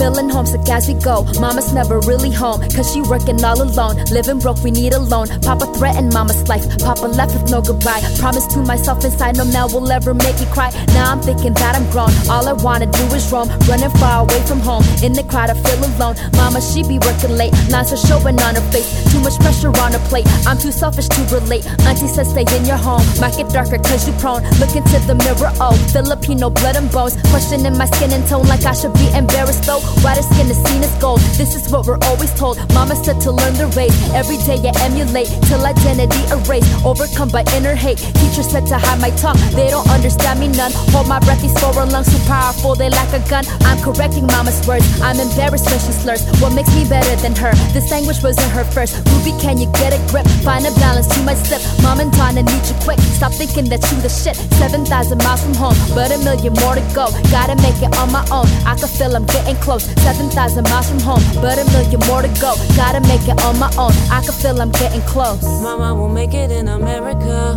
Feeling 0.04 0.28
homesick 0.28 0.68
as 0.68 0.86
we 0.86 0.92
go. 1.00 1.24
Mama's 1.40 1.72
never 1.72 1.98
really 2.00 2.30
home, 2.30 2.60
cause 2.76 2.92
she 2.92 3.00
working 3.00 3.42
all 3.42 3.56
alone. 3.62 3.96
Living 4.12 4.38
broke, 4.38 4.62
we 4.62 4.70
need 4.70 4.92
a 4.92 4.98
loan. 4.98 5.28
Papa 5.40 5.64
threatened 5.72 6.12
mama's 6.12 6.46
life. 6.46 6.68
Papa 6.78 7.06
left 7.06 7.32
with 7.32 7.50
no 7.50 7.62
goodbye. 7.62 8.02
Promise 8.18 8.46
to 8.48 8.58
myself 8.58 9.02
inside, 9.02 9.38
no 9.38 9.46
man 9.46 9.72
will 9.72 9.90
ever 9.90 10.12
make 10.12 10.38
me 10.38 10.44
cry. 10.52 10.68
Now 10.88 11.10
I'm 11.10 11.22
thinking 11.22 11.54
that 11.54 11.74
I'm 11.74 11.88
grown. 11.90 12.12
All 12.28 12.46
I 12.46 12.52
wanna 12.52 12.84
do 12.84 13.02
is 13.16 13.32
roam, 13.32 13.48
running 13.64 13.88
far 13.96 14.28
away 14.28 14.44
from 14.44 14.60
home. 14.60 14.84
In 15.02 15.14
the 15.14 15.24
crowd, 15.24 15.48
I 15.48 15.54
feel 15.54 15.80
alone. 15.80 16.16
Mama, 16.36 16.60
she 16.60 16.82
be 16.82 16.98
working 16.98 17.32
late. 17.40 17.54
Lines 17.70 17.90
are 17.94 17.96
showing 17.96 18.38
on 18.42 18.56
her 18.56 18.66
face. 18.68 18.84
Too 19.10 19.20
much 19.20 19.40
pressure 19.40 19.72
on 19.80 19.92
her 19.96 20.04
plate. 20.12 20.28
I'm 20.44 20.58
too 20.58 20.70
selfish 20.70 21.08
to 21.16 21.22
relate. 21.32 21.64
Auntie 21.88 22.08
says 22.08 22.28
stay 22.28 22.44
in 22.54 22.66
your 22.66 22.76
home. 22.76 23.00
Might 23.24 23.38
get 23.38 23.48
darker 23.48 23.78
cause 23.78 24.06
you 24.06 24.12
prone. 24.20 24.44
Look 24.60 24.76
into 24.76 25.00
the 25.08 25.14
mirror, 25.16 25.52
oh. 25.64 25.72
Filipino 25.96 26.50
blood 26.50 26.76
and 26.76 26.92
bones. 26.92 27.16
Questioning 27.32 27.78
my 27.78 27.86
skin 27.86 28.12
and 28.12 28.28
tone 28.28 28.46
like 28.48 28.66
I 28.66 28.74
should 28.74 28.92
be 28.92 29.08
embarrassed 29.16 29.64
though. 29.64 29.93
Why 30.02 30.14
skin 30.20 30.50
is 30.50 30.59
seen 30.64 30.83
as 30.83 30.94
gold. 31.00 31.20
This 31.37 31.54
is 31.54 31.70
what 31.70 31.87
we're 31.87 32.02
always 32.09 32.33
told. 32.35 32.57
Mama 32.72 32.96
said 32.96 33.20
to 33.22 33.30
learn 33.30 33.54
the 33.54 33.66
race. 33.76 33.94
Every 34.14 34.38
day 34.38 34.59
I 34.62 34.72
emulate 34.87 35.28
till 35.48 35.64
identity 35.64 36.22
erased, 36.30 36.70
overcome 36.85 37.28
by 37.28 37.44
inner 37.57 37.74
hate. 37.74 37.98
Teacher 38.20 38.42
said 38.42 38.66
to 38.66 38.78
hide 38.78 39.00
my 39.00 39.11
tongue. 39.16 39.38
They 39.52 39.68
don't 39.70 39.88
understand 39.90 40.40
me 40.40 40.48
none. 40.48 40.72
Hold 40.94 41.09
my 41.09 41.18
breath, 41.20 41.42
these 41.42 41.57
foreign 41.59 41.90
lungs 41.90 42.12
too 42.12 42.22
powerful. 42.26 42.74
They 42.74 42.90
lack 42.90 43.12
a 43.12 43.20
gun. 43.28 43.44
I'm 43.68 43.80
correcting 43.83 44.26
mama's 44.26 44.61
words. 44.66 44.87
I'm 45.00 45.18
embarrassed 45.18 45.66
when 45.66 45.80
she 45.80 45.92
slurs. 45.92 46.22
What 46.40 46.52
makes 46.52 46.74
me 46.74 46.88
better 46.88 47.16
than 47.20 47.35
her? 47.37 47.52
This 47.72 47.90
language 47.90 48.22
wasn't 48.22 48.50
her 48.52 48.64
first. 48.64 48.96
Ruby, 49.11 49.33
can 49.40 49.59
you 49.59 49.70
get 49.83 49.92
a 49.92 50.00
grip? 50.11 50.26
Find 50.46 50.64
a 50.66 50.72
balance, 50.80 51.11
you 51.16 51.22
might 51.24 51.40
slip. 51.42 51.62
Mom 51.83 52.00
and 52.00 52.12
Donna 52.12 52.42
need 52.42 52.64
you 52.68 52.76
quick. 52.87 53.00
Stop 53.18 53.33
thinking 53.33 53.68
that 53.68 53.83
you 53.90 54.00
the 54.00 54.09
shit. 54.09 54.37
7,000 54.62 55.18
miles 55.18 55.42
from 55.42 55.54
home, 55.54 55.76
but 55.94 56.12
a 56.12 56.18
million 56.18 56.52
more 56.62 56.74
to 56.74 56.85
go. 56.94 57.11
Gotta 57.35 57.57
make 57.62 57.80
it 57.83 57.90
on 57.98 58.12
my 58.12 58.24
own. 58.30 58.46
I 58.64 58.76
can 58.78 58.88
feel 58.88 59.16
I'm 59.16 59.26
getting 59.26 59.57
close. 59.57 59.73
7,000 59.78 60.64
miles 60.64 60.88
from 60.88 61.00
home, 61.00 61.22
but 61.42 61.58
a 61.58 61.64
million 61.72 62.00
more 62.06 62.22
to 62.22 62.28
go. 62.40 62.54
Gotta 62.76 63.00
make 63.08 63.26
it 63.28 63.42
on 63.44 63.58
my 63.58 63.70
own. 63.76 63.92
I 64.10 64.22
can 64.22 64.32
feel 64.32 64.60
I'm 64.60 64.70
getting 64.72 65.02
close. 65.02 65.42
Mama 65.42 65.94
will 65.94 66.08
make 66.08 66.34
it 66.34 66.50
in 66.50 66.68
America. 66.68 67.54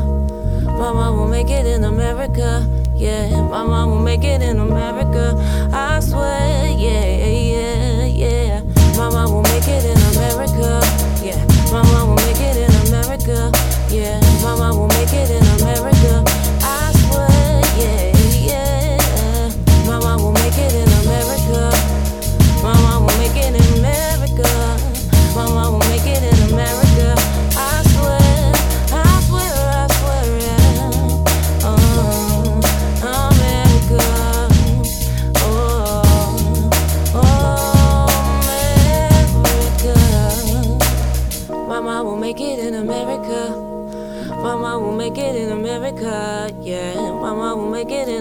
Mama 0.65 1.11
will 1.11 1.27
make 1.27 1.49
it 1.49 1.65
in 1.65 1.83
America. 1.83 2.65
Yeah, 2.95 3.29
mama 3.29 3.87
will 3.87 4.01
make 4.01 4.23
it 4.23 4.41
in 4.41 4.59
America. 4.59 5.35
I 5.71 5.99
swear, 5.99 6.67
yeah, 6.77 7.27
yeah, 7.27 8.05
yeah. 8.05 8.61
Mama 8.95 9.29
will 9.31 9.43
make 9.43 9.67
it 9.67 9.85
in 9.85 9.97
America. 10.15 10.81
Yeah, 11.23 11.37
mama 11.71 12.05
will 12.05 12.15
make 12.15 12.41
it 12.41 12.57
in 12.57 12.87
America. 12.87 13.51
Yeah, 13.89 14.19
mama 14.41 14.75
will 14.75 14.87
make 14.87 15.13
it 15.13 15.29
in 15.29 15.45
America. 15.61 16.26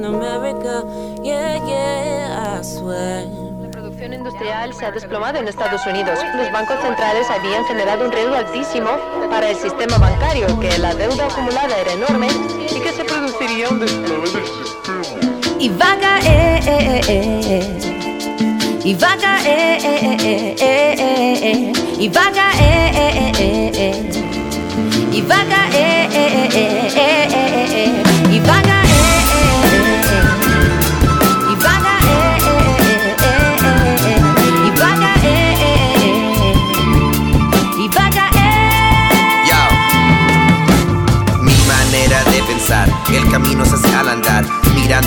America, 0.06 0.84
yeah, 1.22 1.58
yeah, 1.66 2.58
I 2.58 2.62
swear. 2.62 3.24
La 3.60 3.70
producción 3.70 4.12
industrial 4.12 4.72
se 4.72 4.86
ha 4.86 4.90
desplomado 4.90 5.38
en 5.38 5.48
Estados 5.48 5.86
Unidos. 5.86 6.18
Los 6.36 6.50
bancos 6.52 6.80
centrales 6.80 7.28
habían 7.30 7.64
generado 7.64 8.04
un 8.06 8.12
riesgo 8.12 8.34
altísimo 8.34 8.90
para 9.30 9.50
el 9.50 9.56
sistema 9.56 9.98
bancario, 9.98 10.46
que 10.60 10.78
la 10.78 10.94
deuda 10.94 11.26
acumulada 11.26 11.76
era 11.78 11.92
enorme 11.92 12.28
y 12.74 12.80
que 12.80 12.92
se 12.92 13.04
produciría 13.04 13.68
un 13.68 13.80
desplome 13.80 14.28
del 14.30 14.46
sistema. 14.46 15.02
Y 15.58 15.68
va 15.70 15.92
a 15.92 15.98
caer, 15.98 16.62
eh, 16.66 17.00
eh, 17.08 17.78
y 18.84 18.94
va 18.94 19.12
a 19.12 19.16
caer, 19.16 19.80
eh, 19.82 20.56
eh, 20.60 21.72
y 21.98 22.08
va 22.08 22.26
a 22.28 22.32
caer, 22.32 23.32
y 25.12 25.22
va 25.22 25.40
a 25.40 25.44
caer, 25.46 25.95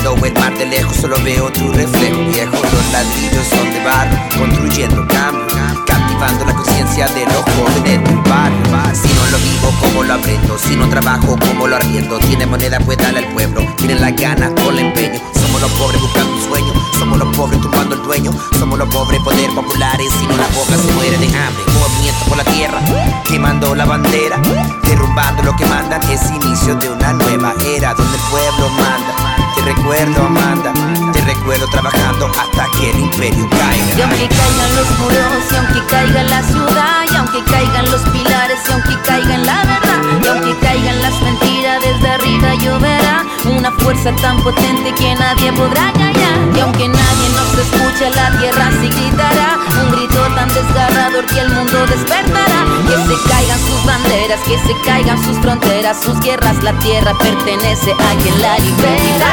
Mirando 0.00 0.26
el 0.26 0.32
mar 0.32 0.56
de 0.56 0.64
lejos, 0.64 0.96
solo 0.96 1.16
veo 1.22 1.52
tu 1.52 1.70
reflejo 1.72 2.24
viejo. 2.32 2.52
Los 2.52 2.92
ladrillos 2.92 3.46
son 3.48 3.70
de 3.70 3.84
barro, 3.84 4.16
construyendo 4.38 5.06
cambio. 5.08 5.46
Captivando 5.86 6.46
la 6.46 6.54
conciencia 6.54 7.06
de 7.08 7.26
los 7.26 7.44
jóvenes 7.54 8.02
del 8.02 8.16
barrio. 8.22 8.94
Si 8.94 9.08
no 9.08 9.26
lo 9.30 9.38
vivo, 9.38 9.74
¿cómo 9.78 10.02
lo 10.02 10.14
aprendo? 10.14 10.58
Si 10.58 10.74
no 10.74 10.88
trabajo, 10.88 11.36
¿cómo 11.38 11.66
lo 11.66 11.76
arriendo? 11.76 12.18
Tiene 12.20 12.46
moneda, 12.46 12.80
pues 12.80 12.96
dale 12.96 13.18
al 13.18 13.26
pueblo. 13.34 13.60
Tienen 13.76 14.00
las 14.00 14.16
ganas 14.16 14.50
con 14.62 14.78
el 14.78 14.86
empeño. 14.86 15.20
Somos 15.34 15.60
los 15.60 15.70
pobres 15.72 16.00
buscando 16.00 16.32
un 16.32 16.42
sueño. 16.48 16.72
Somos 16.98 17.18
los 17.18 17.36
pobres 17.36 17.60
tumbando 17.60 17.94
el 17.96 18.02
dueño. 18.02 18.32
Somos 18.58 18.78
los 18.78 18.88
pobres 18.88 19.20
poder 19.20 19.50
populares. 19.50 20.10
Si 20.18 20.26
no 20.26 20.36
la 20.38 20.48
boca 20.48 20.78
se 20.78 20.92
muere 20.94 21.18
de 21.18 21.26
hambre. 21.26 21.62
Movimiento 21.78 22.24
por 22.26 22.38
la 22.38 22.44
tierra, 22.44 22.80
quemando 23.28 23.74
la 23.74 23.84
bandera. 23.84 24.40
Derrumbando 24.82 25.42
lo 25.42 25.54
que 25.56 25.66
mandan. 25.66 26.00
Es 26.10 26.30
inicio 26.30 26.74
de 26.76 26.88
una 26.88 27.12
nueva 27.12 27.54
era 27.66 27.92
donde 27.92 28.16
el 28.16 28.22
pueblo 28.30 28.68
manda. 28.70 29.19
Te 29.60 29.74
recuerdo, 29.74 30.24
Amanda. 30.24 30.72
Te 31.12 31.20
recuerdo 31.20 31.66
trabajando 31.68 32.26
hasta 32.28 32.66
que 32.78 32.90
el 32.92 32.98
imperio 33.00 33.44
Y 33.44 33.48
caiga. 33.48 34.04
aunque 34.08 34.28
caigan 34.28 34.76
los 34.76 34.98
muros, 34.98 35.52
y 35.52 35.54
aunque 35.54 35.84
caiga 35.86 36.22
la 36.22 36.42
ciudad, 36.42 37.04
y 37.12 37.16
aunque 37.16 37.44
caigan 37.44 37.90
los 37.90 38.00
pilares, 38.08 38.58
y 38.66 38.72
aunque 38.72 38.96
caigan 39.04 39.44
la 39.44 39.58
verdad, 39.64 40.22
y 40.24 40.26
aunque 40.28 40.58
caigan 40.60 41.02
las 41.02 41.20
mentiras, 41.20 41.78
desde 41.84 42.08
arriba 42.10 42.54
lloverá 42.54 43.24
una 43.44 43.70
fuerza 43.72 44.16
tan 44.16 44.42
potente 44.42 44.94
que 44.94 45.14
nadie 45.14 45.52
podrá 45.52 45.92
callar. 45.92 46.09
Y 46.54 46.60
aunque 46.60 46.88
nadie 46.88 47.28
nos 47.30 47.54
escuche, 47.58 48.10
la 48.10 48.38
tierra 48.38 48.70
sí 48.80 48.88
gritará 48.88 49.58
un 49.82 49.90
grito 49.92 50.20
tan 50.34 50.48
desgarrador 50.48 51.26
que 51.26 51.40
el 51.40 51.50
mundo 51.50 51.86
despertará. 51.86 52.64
Que 52.86 52.96
se 52.96 53.16
caigan 53.28 53.58
sus 53.58 53.84
banderas, 53.84 54.40
que 54.40 54.58
se 54.58 54.74
caigan 54.84 55.22
sus 55.24 55.38
fronteras, 55.38 56.02
sus 56.02 56.18
guerras, 56.20 56.62
la 56.62 56.72
tierra 56.78 57.12
pertenece 57.18 57.92
a 57.92 58.14
quien 58.22 58.40
la 58.40 58.58
libera. 58.58 59.32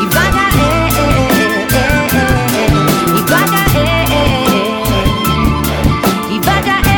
Y 0.00 0.02
y 0.02 0.06
y 6.34 6.38
va 6.40 6.56
a 6.56 6.62
caer. 6.62 6.88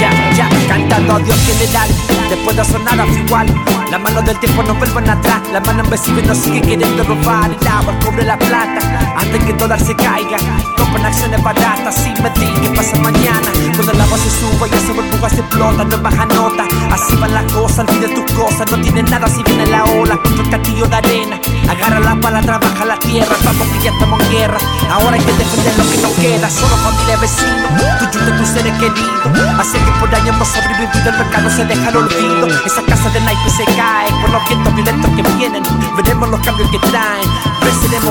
Ya, 0.00 0.48
ya, 0.90 0.96
cantando 0.96 1.14
a 1.14 1.18
Dios 1.18 1.38
general. 1.46 1.88
Después 2.28 2.56
de 2.56 2.64
sonar 2.64 3.00
a 3.00 3.06
igual. 3.06 3.46
La 3.90 3.98
mano 3.98 4.22
del 4.22 4.38
tiempo 4.38 4.62
no 4.62 4.74
vuelvan 4.74 5.08
atrás. 5.10 5.40
La 5.52 5.60
mano 5.60 5.82
invisible 5.84 6.22
nos 6.22 6.38
sigue 6.38 6.60
queriendo 6.60 7.02
robar. 7.04 7.50
El 7.50 7.66
agua, 7.66 7.98
cobre, 8.04 8.24
la 8.24 8.38
plata 8.38 8.80
Antes 9.16 9.44
que 9.44 9.50
el 9.50 9.58
dólar 9.58 9.80
se 9.80 9.94
caiga. 9.96 10.38
Compran 10.76 11.06
acciones 11.06 11.42
baratas 11.42 11.94
sin 11.96 12.14
medir 12.22 12.52
qué 12.60 12.68
pasa 12.70 12.96
mañana. 12.98 13.50
Cuando 13.74 13.92
el 13.92 14.00
agua 14.00 14.18
se 14.18 14.30
suba 14.30 14.68
y 14.68 14.74
esa 14.74 14.92
burbuja 14.92 15.28
se 15.30 15.40
explota 15.40 15.84
No 15.84 15.98
baja 15.98 16.26
nota, 16.26 16.64
así 16.92 17.16
van 17.16 17.34
las 17.34 17.52
cosas 17.52 17.86
Olvide 17.88 18.14
tus 18.14 18.32
cosas, 18.34 18.70
no 18.70 18.80
tienes 18.80 19.10
nada. 19.10 19.28
Si 19.28 19.42
viene 19.42 19.66
la 19.66 19.84
ola 19.84 20.16
Contra 20.16 20.44
el 20.44 20.50
castillo 20.50 20.86
de 20.86 20.96
arena. 20.96 21.40
Agarra 21.68 22.00
la 22.00 22.14
pala, 22.20 22.40
trabaja 22.42 22.84
la 22.84 22.98
tierra 22.98 23.34
Vamos 23.44 23.66
que 23.68 23.84
ya 23.84 23.90
estamos 23.90 24.20
en 24.20 24.30
guerra. 24.30 24.58
Ahora 24.90 25.16
hay 25.16 25.20
que 25.20 25.32
defender 25.32 25.74
lo 25.78 25.90
que 25.90 25.98
nos 25.98 26.12
queda 26.12 26.48
Solo 26.48 26.76
familia, 26.76 27.16
vecinos. 27.16 28.10
Tuyo 28.12 28.24
de 28.24 28.32
tus 28.38 28.48
seres 28.48 28.74
queridos. 28.78 29.58
Hace 29.58 29.78
que 29.78 29.90
por 29.98 30.14
años 30.14 30.34
hemos 30.34 30.48
sobrevivido 30.80 31.10
El 31.10 31.18
mercado 31.18 31.50
se 31.50 31.64
deja 31.64 31.88
al 31.88 31.96
olvido 31.96 32.46
Esa 32.64 32.82
casa 32.82 33.10
de 33.10 33.20
naipes 33.20 33.52
se 33.52 33.64
cae 33.64 34.10
Por 34.20 34.30
los 34.30 34.48
vientos 34.48 34.74
violentos 34.74 35.10
que 35.16 35.22
vienen 35.36 35.62
Veremos 35.96 36.28
los 36.30 36.40
cambios 36.40 36.70
que 36.70 36.78
traen 36.78 37.28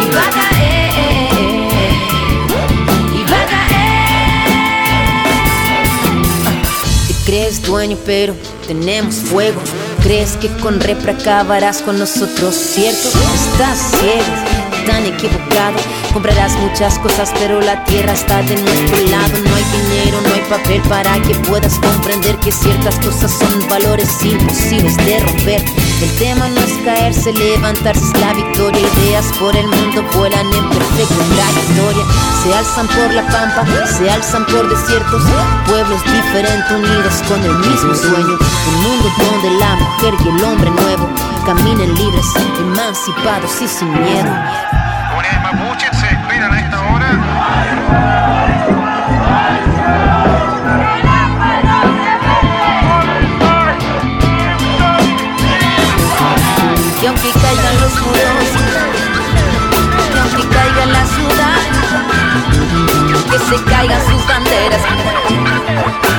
y 0.00 0.06
va 0.12 0.22
a 0.22 0.30
caer, 0.30 0.80
y 3.14 3.22
va 3.30 3.40
a 3.40 3.46
caer. 3.46 3.70
Te 7.08 7.14
crees 7.24 7.62
dueño, 7.62 7.96
pero 8.04 8.34
tenemos 8.66 9.14
fuego. 9.16 9.60
Crees 10.02 10.36
que 10.36 10.48
con 10.58 10.80
repra 10.80 11.12
acabarás 11.12 11.82
con 11.82 11.98
nosotros, 11.98 12.54
¿cierto? 12.54 13.08
Estás 13.34 13.78
ciego, 13.90 14.34
tan 14.86 15.06
equivocado. 15.06 15.76
Comprarás 16.12 16.52
muchas 16.56 16.98
cosas, 16.98 17.30
pero 17.38 17.60
la 17.60 17.84
tierra 17.84 18.12
está 18.12 18.42
de 18.42 18.56
nuestro 18.56 18.98
lado. 19.08 19.38
No 19.44 19.54
hay 19.54 19.64
dinero, 19.64 20.20
no 20.22 20.34
hay 20.34 20.40
papel 20.48 20.82
para 20.88 21.20
que 21.22 21.34
puedas 21.46 21.78
comprender 21.78 22.36
que 22.36 22.52
ciertas 22.52 22.98
cosas 22.98 23.30
son 23.30 23.68
valores 23.68 24.08
imposibles 24.24 24.96
de 24.96 25.20
romper. 25.20 25.62
El 26.02 26.10
tema 26.18 26.48
no 26.48 26.60
es 26.60 26.72
caerse, 26.84 27.32
levantarse 27.32 28.04
es 28.04 28.20
la 28.20 28.32
victoria. 28.34 28.80
Ideas 28.80 29.26
por 29.38 29.54
el 29.54 29.66
mundo 29.66 30.04
vuelan 30.14 30.46
en 30.52 30.68
perfecta 30.70 31.24
trayectoria. 31.34 32.04
Se 32.42 32.54
alzan 32.54 32.86
por 32.88 33.12
la 33.12 33.22
pampa, 33.28 33.86
se 33.86 34.10
alzan 34.10 34.46
por 34.46 34.68
desiertos. 34.68 35.22
Pueblos 35.66 36.02
diferentes 36.04 36.70
unidos 36.70 37.14
con 37.28 37.42
el 37.44 37.54
mismo 37.58 37.94
sueño. 37.94 38.38
Un 38.68 38.82
mundo 38.82 39.08
donde 39.18 39.50
la 39.58 39.74
mujer 39.76 40.14
y 40.24 40.28
el 40.28 40.44
hombre 40.44 40.70
nuevo 40.70 41.08
caminen 41.46 41.94
libres, 41.94 42.26
emancipados 42.58 43.60
y 43.60 43.68
sin 43.68 43.90
miedo 43.92 44.30
mapuches 45.52 45.90
se 45.98 46.06
esperan 46.06 46.52
a 46.52 46.60
esta 46.60 46.80
hora. 46.80 47.10
Aunque 57.06 57.32
caigan 57.32 57.80
los 57.80 57.94
muros, 58.02 58.50
y 60.14 60.18
aunque 60.18 60.48
caiga 60.48 60.86
la 60.86 61.04
ciudad, 61.06 61.60
que 63.30 63.38
se 63.38 63.64
caigan 63.64 64.00
sus 64.06 64.26
banderas. 64.28 64.82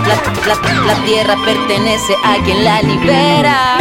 La, 0.08 0.15
la, 0.54 0.86
la 0.86 1.06
tierra 1.06 1.36
pertenece 1.46 2.13
a 2.26 2.44
quien 2.44 2.63
la 2.65 2.82
libera. 2.82 3.78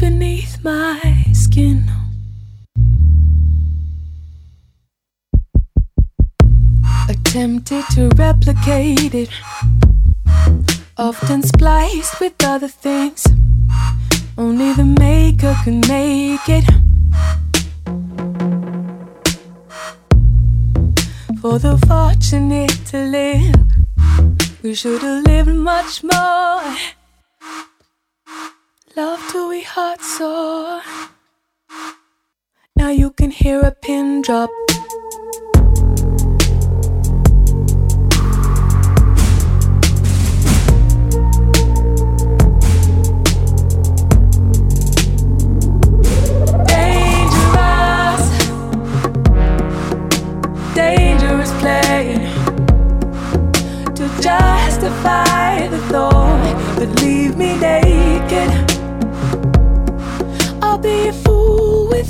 beneath 0.00 0.64
my 0.64 1.24
skin. 1.34 1.84
Attempted 7.08 7.84
to 7.94 8.08
replicate 8.16 9.14
it, 9.14 9.28
often 10.96 11.42
spliced 11.42 12.18
with 12.18 12.32
other 12.42 12.68
things. 12.68 13.26
Only 14.38 14.72
the 14.72 14.86
maker 14.86 15.54
can 15.64 15.80
make 15.80 16.48
it. 16.48 16.64
For 21.42 21.58
the 21.58 21.76
fortunate 21.86 22.76
to 22.86 22.98
live, 23.04 23.54
we 24.62 24.74
should 24.74 25.02
have 25.02 25.24
lived 25.24 25.54
much 25.54 26.02
more. 26.02 26.99
Love 28.96 29.20
till 29.30 29.48
we 29.48 29.62
heart 29.62 30.00
sore. 30.02 30.82
Now 32.74 32.90
you 32.90 33.10
can 33.10 33.30
hear 33.30 33.60
a 33.60 33.70
pin 33.70 34.20
drop. 34.22 34.50
justify 54.20 55.66
the 55.68 55.78
thought 55.88 56.76
that 56.76 57.02
leave 57.02 57.36
me 57.36 57.58
days 57.60 57.89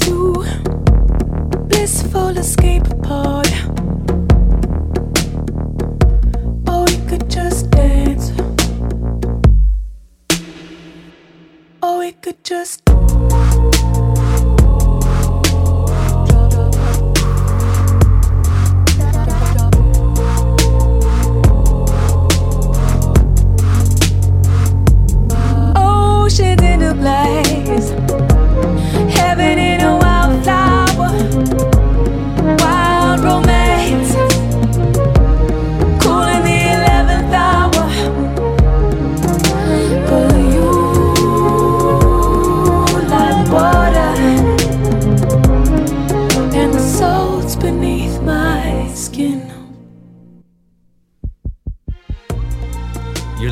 you, 0.06 0.44
blissful 1.68 2.36
escape 2.36 2.84
pod. 3.02 3.48
Or 6.68 6.84
we 6.84 6.96
could 7.08 7.28
just 7.30 7.70
dance. 7.70 8.32
Or 11.82 11.98
we 11.98 12.12
could 12.12 12.42
just. 12.44 12.82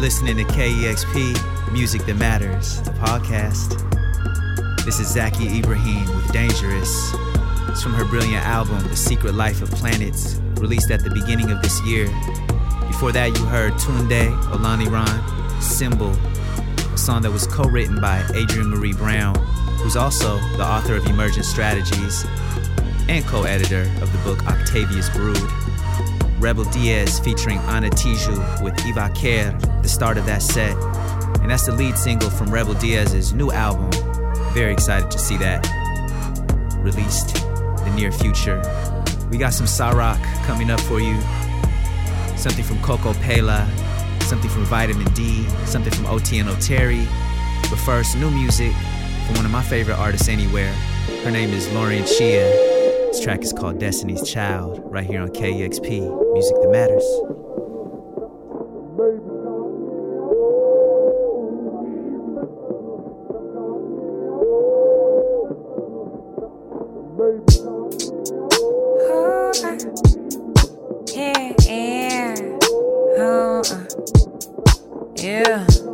Listening 0.09 0.39
to 0.39 0.45
KEXP, 0.45 1.71
Music 1.71 2.07
That 2.07 2.17
Matters, 2.17 2.81
the 2.81 2.93
podcast. 2.93 3.77
This 4.87 5.01
is 5.01 5.13
Zaki 5.13 5.59
Ibrahim 5.59 6.07
with 6.17 6.33
Dangerous. 6.33 7.13
It's 7.69 7.83
from 7.83 7.93
her 7.93 8.07
brilliant 8.07 8.43
album, 8.47 8.79
The 8.89 8.97
Secret 8.97 9.35
Life 9.35 9.61
of 9.61 9.71
Planets, 9.71 10.37
released 10.55 10.91
at 10.91 11.05
the 11.05 11.11
beginning 11.11 11.51
of 11.51 11.61
this 11.61 11.79
year. 11.83 12.07
Before 12.87 13.13
that, 13.13 13.39
you 13.39 13.45
heard 13.45 13.75
Tunde 13.75 14.33
Olaniran, 14.45 15.63
Symbol, 15.63 16.13
a 16.91 16.97
song 16.97 17.21
that 17.21 17.31
was 17.31 17.47
co 17.47 17.65
written 17.65 18.01
by 18.01 18.21
adrienne 18.31 18.73
maree 18.73 18.97
brown, 18.97 19.35
who's 19.83 19.95
also 19.95 20.39
the 20.57 20.65
author 20.65 20.97
of 20.97 21.07
Emergent 21.07 21.45
Strategies 21.45 22.25
and 23.11 23.27
co 23.27 23.43
editor 23.43 23.83
of 24.01 24.11
the 24.11 24.19
book 24.25 24.43
Octavia's 24.47 25.11
Brood. 25.11 25.68
Rebel 26.39 26.65
Diaz 26.67 27.19
featuring 27.19 27.59
Ana 27.59 27.91
Tijoux 27.91 28.63
with 28.63 28.75
Y 28.85 28.93
Va 28.93 29.11
Caer, 29.15 29.53
the 29.83 29.89
start 29.89 30.19
of 30.19 30.27
that 30.27 30.41
set. 30.41 30.77
And 31.41 31.51
that's 31.51 31.67
the 31.67 31.73
lead 31.73 31.99
single 31.99 32.31
from 32.31 32.51
Rebel 32.53 32.75
Diaz's 32.75 33.33
new 33.33 33.51
album. 33.51 33.91
Very 34.55 34.73
excited 34.73 35.11
to 35.11 35.19
see 35.19 35.37
that 35.39 35.67
released 36.79 37.37
in 37.39 37.85
the 37.85 37.93
near 37.97 38.13
future. 38.13 38.63
We 39.31 39.39
got 39.39 39.53
some 39.53 39.67
Sa-Roc 39.67 40.23
coming 40.45 40.71
up 40.71 40.81
for 40.81 41.01
you. 41.01 41.21
Something 42.37 42.65
from 42.65 42.81
Coco 42.83 43.15
Peila, 43.15 43.69
something 44.23 44.49
from 44.49 44.65
Vitamin 44.65 45.13
D, 45.15 45.49
something 45.67 45.93
from 45.93 46.05
Otieno 46.05 46.55
Terry. 46.65 47.07
But 47.63 47.81
first, 47.81 48.17
new 48.17 48.31
music 48.31 48.73
from 49.27 49.37
one 49.37 49.45
of 49.45 49.51
my 49.51 49.63
favorite 49.63 49.97
artists 49.99 50.29
anywhere. 50.29 50.73
Her 51.25 51.33
name 51.33 51.51
is 51.51 51.69
Lorine 51.73 52.07
Chia. 52.07 52.78
This 53.09 53.25
track 53.25 53.43
is 53.43 53.55
called 53.55 53.79
Destiny's 53.81 54.31
Child, 54.31 54.83
right 54.85 55.07
here 55.07 55.23
on 55.23 55.31
KEXP, 55.31 56.33
Music 56.35 56.57
That 56.61 56.69
Matters. 56.71 57.03
Yeah, 71.17 71.55
yeah. 71.67 72.35
Oh. 73.17 73.63
Yeah. 75.17 75.88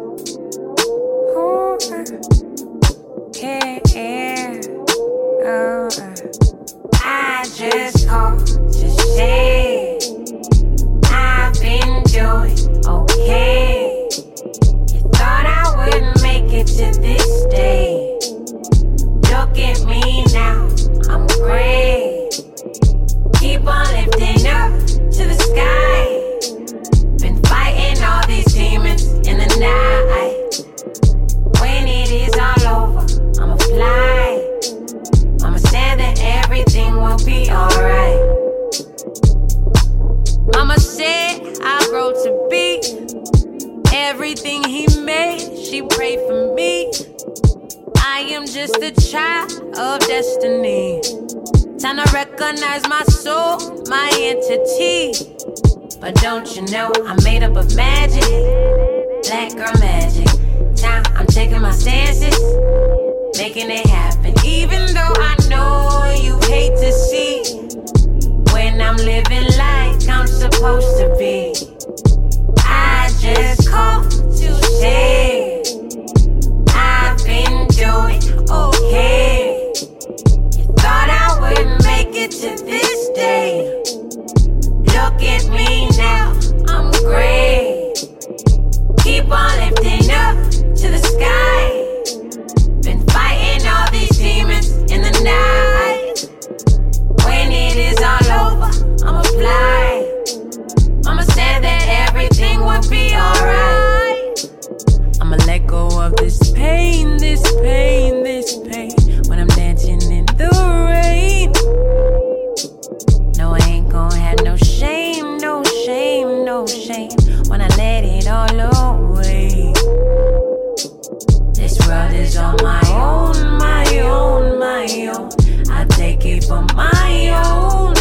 I 126.27 126.41
on 126.51 126.67
my 126.75 127.29
own. 127.45 127.95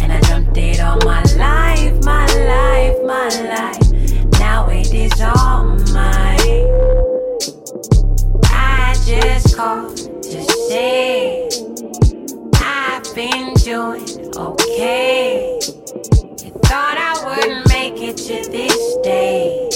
And 0.00 0.12
I 0.12 0.20
dreamt 0.20 0.56
it 0.56 0.80
all 0.80 0.98
my 1.04 1.20
life, 1.34 2.04
my 2.04 2.24
life, 2.24 2.96
my 3.02 3.28
life. 3.50 4.38
Now 4.38 4.68
it 4.68 4.94
is 4.94 5.20
all 5.20 5.64
mine. 5.92 6.68
I 8.44 8.94
just 9.04 9.56
called 9.56 9.96
to 9.96 10.42
say 10.68 11.48
I've 12.62 13.12
been 13.12 13.52
doing 13.54 14.36
okay. 14.36 15.58
You 16.44 16.52
thought 16.62 16.96
I 16.96 17.12
wouldn't 17.26 17.68
make 17.68 18.00
it 18.00 18.16
to 18.18 18.50
this 18.52 18.96
day. 19.02 19.68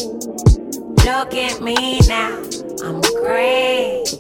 Look 1.05 1.35
at 1.35 1.61
me 1.61 1.99
now, 2.07 2.41
I'm 2.85 3.01
great. 3.01 4.20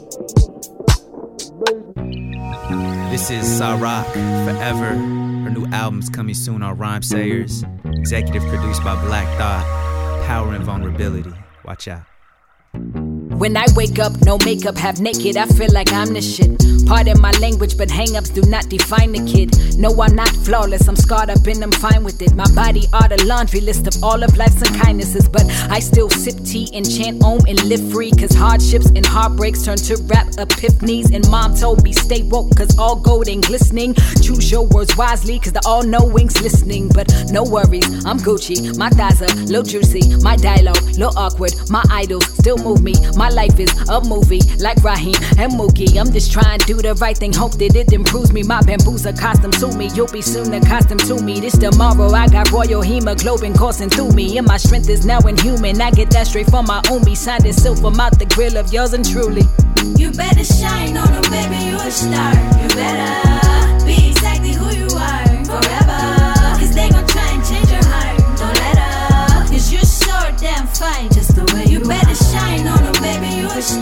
This 3.11 3.31
is 3.31 3.59
Sa-Roc 3.59 4.07
Forever. 4.15 4.95
Her 4.95 5.51
new 5.51 5.67
album's 5.73 6.09
coming 6.09 6.35
soon 6.35 6.63
on 6.63 6.79
Rhymesayers. 6.79 7.65
Executive 7.99 8.43
produced 8.45 8.83
by 8.83 8.95
Black 9.05 9.27
Thought. 9.37 10.25
Power 10.27 10.55
and 10.55 10.65
vulnerability. 10.65 11.33
Watch 11.65 11.87
out. 11.89 12.05
When 13.41 13.57
I 13.57 13.65
wake 13.75 13.99
up, 13.99 14.13
no 14.21 14.37
makeup, 14.45 14.77
half 14.77 15.01
naked, 15.01 15.39
I 15.39 15.47
feel 15.47 15.73
like 15.73 15.91
I'm 15.95 16.13
the 16.13 16.21
shit. 16.21 16.61
Pardon 16.87 17.19
my 17.23 17.31
language, 17.41 17.79
but 17.79 17.89
hangups 17.89 18.35
do 18.35 18.43
not 18.51 18.69
define 18.69 19.13
the 19.13 19.25
kid. 19.25 19.79
No, 19.79 19.89
I'm 20.03 20.15
not 20.15 20.29
flawless, 20.29 20.87
I'm 20.87 20.97
scarred 20.97 21.31
up 21.31 21.47
and 21.47 21.63
I'm 21.63 21.73
fine 21.73 22.05
with 22.05 22.21
it. 22.21 22.35
My 22.35 22.45
body 22.53 22.87
are 22.93 23.09
the 23.09 23.25
laundry 23.25 23.63
list 23.63 23.87
of 23.87 24.05
all 24.05 24.23
of 24.23 24.37
life's 24.37 24.57
unkindnesses, 24.57 25.33
but 25.33 25.47
I 25.71 25.79
still 25.79 26.11
sip 26.11 26.37
tea 26.45 26.69
and 26.75 26.85
chant 26.85 27.25
om 27.25 27.41
and 27.49 27.65
live 27.65 27.81
free. 27.91 28.11
Cause 28.11 28.35
hardships 28.35 28.91
and 28.91 29.07
heartbreaks 29.07 29.65
turn 29.65 29.79
to 29.89 29.97
rap 30.05 30.27
epiphanies. 30.37 31.15
And 31.15 31.27
mom 31.31 31.55
told 31.55 31.83
me, 31.83 31.95
stay 31.95 32.23
woke, 32.25 32.55
cause 32.57 32.77
all 32.79 32.97
gold 32.97 33.27
ain't 33.27 33.47
glistening. 33.47 33.95
Choose 34.21 34.51
your 34.51 34.67
words 34.67 34.99
wisely, 34.99 35.39
cause 35.39 35.55
the 35.55 35.63
all 35.65 35.83
knowing's 35.83 36.43
listening. 36.43 36.89
But 36.89 37.09
no 37.31 37.43
worries, 37.43 38.05
I'm 38.05 38.19
Gucci. 38.19 38.77
My 38.77 38.91
thighs 38.91 39.23
are 39.23 39.35
little 39.47 39.63
juicy, 39.63 40.15
my 40.17 40.37
dialogue, 40.37 40.83
little 40.99 41.17
awkward. 41.17 41.55
My 41.71 41.83
idols 41.89 42.27
still 42.27 42.59
move 42.59 42.83
me. 42.83 42.93
My 43.17 43.30
life 43.31 43.59
is 43.59 43.71
a 43.89 44.01
movie, 44.01 44.41
like 44.59 44.83
Raheem 44.83 45.17
and 45.39 45.53
Mookie. 45.53 45.99
I'm 45.99 46.13
just 46.13 46.33
trying 46.33 46.59
to 46.59 46.67
do 46.67 46.77
the 46.77 46.95
right 46.95 47.17
thing, 47.17 47.33
hope 47.33 47.53
that 47.53 47.77
it 47.77 47.93
improves 47.93 48.33
me. 48.33 48.43
My 48.43 48.63
bamboo's 48.63 49.07
accustomed 49.07 49.55
to 49.55 49.77
me, 49.77 49.91
you'll 49.95 50.09
be 50.09 50.23
soon 50.23 50.53
accustomed 50.55 51.05
to 51.07 51.23
me. 51.23 51.41
This 51.41 51.57
tomorrow, 51.59 52.11
I 52.13 52.29
got 52.29 52.51
royal 52.51 52.83
hemoglobin 52.83 53.55
coursing 53.55 53.91
through 53.91 54.13
me, 54.13 54.39
and 54.39 54.47
my 54.47 54.57
strength 54.57 54.89
is 54.89 55.05
now 55.05 55.21
inhuman. 55.21 55.81
I 55.81 55.91
get 55.91 56.11
that 56.11 56.27
straight 56.27 56.51
from 56.51 56.67
my 56.67 56.83
own 56.91 57.01
signed 57.15 57.45
in 57.45 57.53
silver, 57.53 57.91
mouth 57.91 58.19
the 58.19 58.27
grill 58.27 58.57
of 58.57 58.73
yours 58.73 58.93
and 58.93 59.05
truly. 59.05 59.43
You 59.97 60.11
better 60.13 60.45
shine 60.45 60.97
on 60.97 61.11
them, 61.13 61.23
baby, 61.31 61.65
you 61.69 61.77
a 61.77 61.91
star. 61.91 62.33
You 62.61 62.69
better 62.69 63.85
be 63.85 64.09
exactly 64.09 64.53
who 64.53 64.69
you 64.75 64.89
are 64.97 65.27
forever. 65.45 66.01
Cause 66.59 66.75
they 66.75 66.89
gon' 66.89 67.07
try 67.07 67.29
and 67.33 67.45
change 67.45 67.71
your 67.71 67.85
heart. 67.85 68.19
Don't 68.39 68.55
let 68.55 68.79
up. 68.79 69.49
Cause 69.49 69.73
you're 69.73 69.83
so 69.83 70.17
damn 70.39 70.67
fine, 70.67 71.09
just 71.13 71.35
the 71.35 71.45
way 71.55 71.65
you, 71.65 71.81
you 71.81 71.85
better 71.85 72.15
shine 72.15 72.67
on 72.67 72.80
you. 73.61 73.77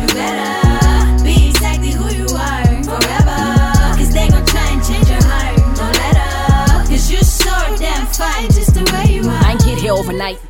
You 0.00 0.06
better 0.08 1.22
be 1.22 1.48
exactly 1.48 1.90
who 1.90 2.08
you 2.16 2.24
are 2.34 2.64
forever. 2.82 3.36
Cause 3.98 4.12
they 4.12 4.28
gon' 4.28 4.46
try 4.46 4.72
and 4.72 4.82
change 4.82 5.08
your 5.08 5.22
heart. 5.22 6.88
Cause 6.88 7.10
you're 7.10 7.20
so 7.20 7.52
damn 7.76 8.06
fine, 8.06 8.46
just 8.46 8.72
the 8.72 8.90
way 8.92 9.16
you 9.16 9.22
are. 9.28 9.44
I 9.44 9.52
ain't 9.52 9.64
get 9.64 9.78
here 9.78 9.92
overnight. 9.92 10.40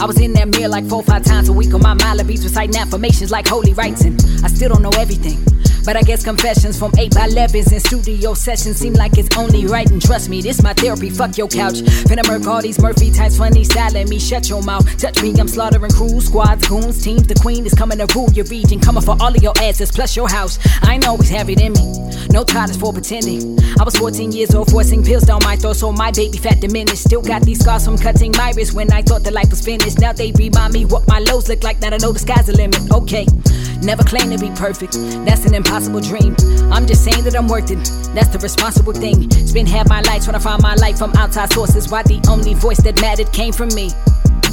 I 0.00 0.04
was 0.04 0.20
in 0.20 0.32
that 0.32 0.48
mirror 0.48 0.68
like 0.68 0.84
four, 0.84 1.02
five 1.04 1.24
times 1.24 1.48
a 1.48 1.52
week 1.52 1.74
on 1.74 1.80
my 1.80 1.94
mile 1.94 2.22
beats, 2.24 2.42
reciting 2.42 2.76
affirmations 2.76 3.30
like 3.30 3.46
holy 3.46 3.72
and 4.04 4.20
I 4.44 4.48
still 4.48 4.68
don't 4.70 4.82
know 4.82 4.92
everything. 4.98 5.38
But 5.84 5.96
I 5.96 6.02
guess 6.02 6.22
confessions 6.24 6.78
from 6.78 6.92
8 6.96 7.14
by 7.14 7.28
11s 7.28 7.72
in 7.72 7.80
studio 7.80 8.34
sessions 8.34 8.76
seem 8.76 8.94
like 8.94 9.18
it's 9.18 9.36
only 9.36 9.66
right. 9.66 9.90
And 9.90 10.00
trust 10.00 10.28
me, 10.28 10.40
this 10.40 10.62
my 10.62 10.74
therapy. 10.74 11.10
Fuck 11.10 11.36
your 11.36 11.48
couch. 11.48 11.80
Finna 12.06 12.26
murk 12.28 12.46
all 12.46 12.62
these 12.62 12.80
Murphy 12.80 13.10
types, 13.10 13.36
funny 13.36 13.64
styling 13.64 14.08
me. 14.08 14.18
Shut 14.18 14.48
your 14.48 14.62
mouth. 14.62 14.86
Touch 14.96 15.20
me, 15.22 15.34
I'm 15.38 15.48
slaughtering 15.48 15.90
crews, 15.90 16.26
squads, 16.26 16.68
goons, 16.68 17.02
teams. 17.02 17.26
The 17.26 17.34
queen 17.34 17.66
is 17.66 17.74
coming 17.74 17.98
to 17.98 18.06
rule 18.14 18.30
your 18.32 18.44
region. 18.46 18.78
Coming 18.80 19.02
for 19.02 19.16
all 19.20 19.34
of 19.34 19.42
your 19.42 19.54
asses, 19.60 19.90
plus 19.90 20.14
your 20.14 20.28
house. 20.28 20.58
I 20.82 20.94
ain't 20.94 21.06
always 21.06 21.30
have 21.30 21.50
it 21.50 21.60
in 21.60 21.72
me. 21.72 22.28
No 22.30 22.44
titles 22.44 22.76
for 22.76 22.92
pretending. 22.92 23.58
I 23.80 23.82
was 23.82 23.96
14 23.96 24.30
years 24.30 24.54
old, 24.54 24.70
forcing 24.70 25.02
pills 25.02 25.24
down 25.24 25.42
my 25.42 25.56
throat, 25.56 25.76
so 25.76 25.90
my 25.90 26.12
baby 26.12 26.38
fat 26.38 26.60
diminished. 26.60 27.02
Still 27.02 27.22
got 27.22 27.42
these 27.42 27.58
scars 27.58 27.84
from 27.84 27.98
cutting 27.98 28.32
my 28.32 28.52
wrist 28.52 28.72
when 28.72 28.92
I 28.92 29.02
thought 29.02 29.24
the 29.24 29.32
life 29.32 29.50
was 29.50 29.64
finished. 29.64 29.98
Now 29.98 30.12
they 30.12 30.30
remind 30.32 30.74
me 30.74 30.84
what 30.84 31.08
my 31.08 31.18
lows 31.18 31.48
look 31.48 31.64
like. 31.64 31.80
Now 31.80 31.88
I 31.88 31.98
know 31.98 32.12
the 32.12 32.20
sky's 32.20 32.46
the 32.46 32.56
limit. 32.56 32.92
Okay. 32.92 33.26
Never 33.82 34.04
claim 34.04 34.30
to 34.30 34.38
be 34.38 34.48
perfect, 34.50 34.92
that's 35.26 35.44
an 35.44 35.54
impossible 35.54 35.71
dream. 35.80 36.36
I'm 36.70 36.86
just 36.86 37.02
saying 37.04 37.24
that 37.24 37.34
I'm 37.34 37.48
worth 37.48 37.70
it, 37.70 37.78
that's 38.14 38.28
the 38.28 38.38
responsible 38.38 38.92
thing. 38.92 39.30
Spend 39.30 39.68
half 39.68 39.88
my 39.88 40.02
life 40.02 40.24
trying 40.24 40.34
to 40.34 40.40
find 40.40 40.62
my 40.62 40.74
life 40.74 40.98
from 40.98 41.12
outside 41.16 41.52
sources. 41.52 41.90
Why 41.90 42.02
the 42.02 42.20
only 42.28 42.54
voice 42.54 42.82
that 42.82 43.00
mattered 43.00 43.32
came 43.32 43.52
from 43.52 43.68
me? 43.74 43.90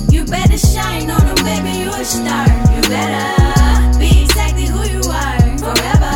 You 0.10 0.26
better 0.26 0.58
shine 0.58 1.10
on 1.10 1.20
them, 1.20 1.36
baby, 1.44 1.80
you 1.80 1.90
a 1.90 2.06
star. 2.06 2.48
You 2.74 2.82
better 2.88 4.00
be 4.00 4.24
exactly 4.24 4.66
who 4.66 4.82
you 4.88 5.04
are 5.12 5.40
forever. 5.60 6.16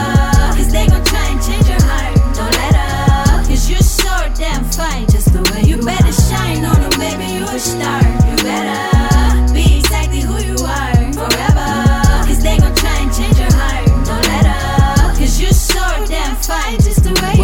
Cause 0.55 0.71
they 0.71 0.87
gon' 0.87 1.03
try 1.03 1.27
and 1.27 1.41
change 1.43 1.67
your 1.67 1.83
heart. 1.83 2.15
Don't 2.35 2.51
let 2.51 2.75
up. 2.75 3.47
Cause 3.47 3.69
you're 3.69 3.79
so 3.79 4.13
damn 4.35 4.63
fine, 4.71 5.05
just 5.07 5.33
the 5.33 5.43
way 5.51 5.67
you 5.67 5.73
you 5.75 5.81
better 5.81 6.13
shine 6.13 6.63
on 6.63 6.79
them, 6.81 6.99
baby, 6.99 7.33
you 7.33 7.43
a 7.43 7.59
star. 7.59 8.01
You 8.29 8.35
better 8.37 8.92